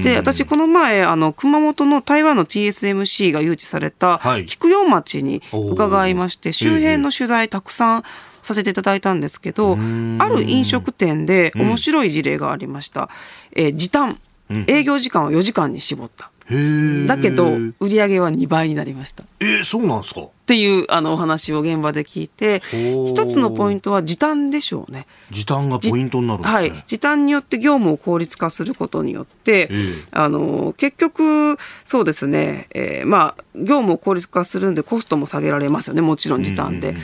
[0.03, 8.03] で私この前あの熊本の台湾の TSMC が誘致された菊陽町に伺いまして、周辺の取材たくさん
[8.43, 9.74] させていただいたんですけど、
[10.20, 13.09] ある飲食店で面白い事例がありました。
[13.55, 14.18] えー、時短、
[14.66, 16.30] 営業時間を4時間に絞った。
[17.07, 17.45] だけど
[17.78, 19.22] 売り上げは2倍になりました。
[19.38, 20.22] えー、そうなんですか？
[20.51, 22.61] っていうあのお話を現場で聞いて
[23.07, 25.07] 一つのポイントは時短でしょうね。
[25.30, 26.72] 時短がポイントになる、ね、はい。
[26.88, 36.01] 時短によって業務を効率化することによって、えー、あの結局そうですね、えー、まあ業務を効率化するんでコストも下げられますよね。
[36.01, 36.96] もちろん時短で。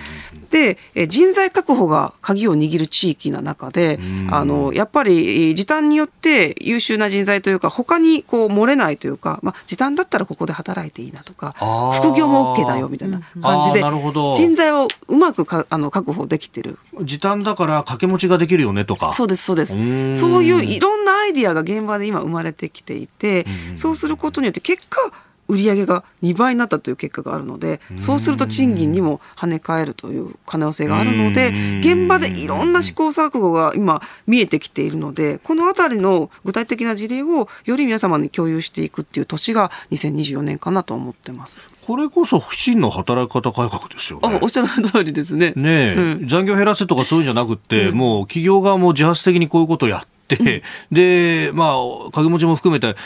[0.50, 3.98] で、え人材確保が鍵を握る地域な中で、
[4.30, 11.54] あのやっぱり時短によって優秀な人材というか他にこう漏れないというか、まあ、時短だったらここで働いていいなとか
[12.00, 16.78] 副業も OK だよみたいな感じで人材をうまくかあの確保できてる。
[17.02, 19.12] 時短だから掛け持ちができるよねとか。
[19.12, 19.72] そうですそうです。
[20.18, 25.12] そういういろんなアイディアが現場で今生まれてきていてそうすることによって結果
[25.48, 41.58] 売上が2倍になったという結果があるのでそうすると賃金にも跳ね返るという可能性があるので現場でいろんな試行錯誤が今見えてきているのでこの辺りの具体的な事例をより皆様に共有していくっていう年が2024年かなと思ってます。
[41.86, 44.40] これこそ真の働き方改革ですよね。
[44.42, 45.52] おっしゃる通りですね。
[45.54, 51.76] ねえ、うん、残業減らせとかそういうんじゃなくて、うん、もう企業側も自発的にこういうことをやって、うん、で、まあ、
[52.06, 52.96] 掛け持ちも含めて、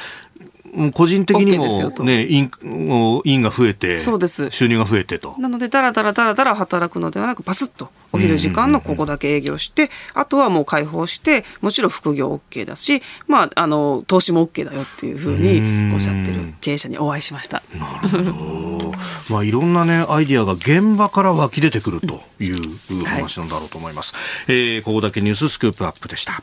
[0.92, 1.66] 個人的にも、
[2.04, 2.50] ね、院
[3.24, 4.50] 院が増えてそうです。
[4.50, 5.34] 収入が増えてと。
[5.38, 17.62] なのでだらだらだらだら働くのではなくパスッとお昼時間のここだけ営業して、あとはもう開放してもちろん副業 OK だし、まあ、あの投資も OK だよっていうふうにおっしゃってる経営者にお会いしました。
[17.74, 18.92] なるほど、
[19.28, 26.42] まあ、いろんな、ね、アイディアが現場から湧き出てくるという話なんだろうと思います、はい、えー、ここだけ News Scoop Up でした。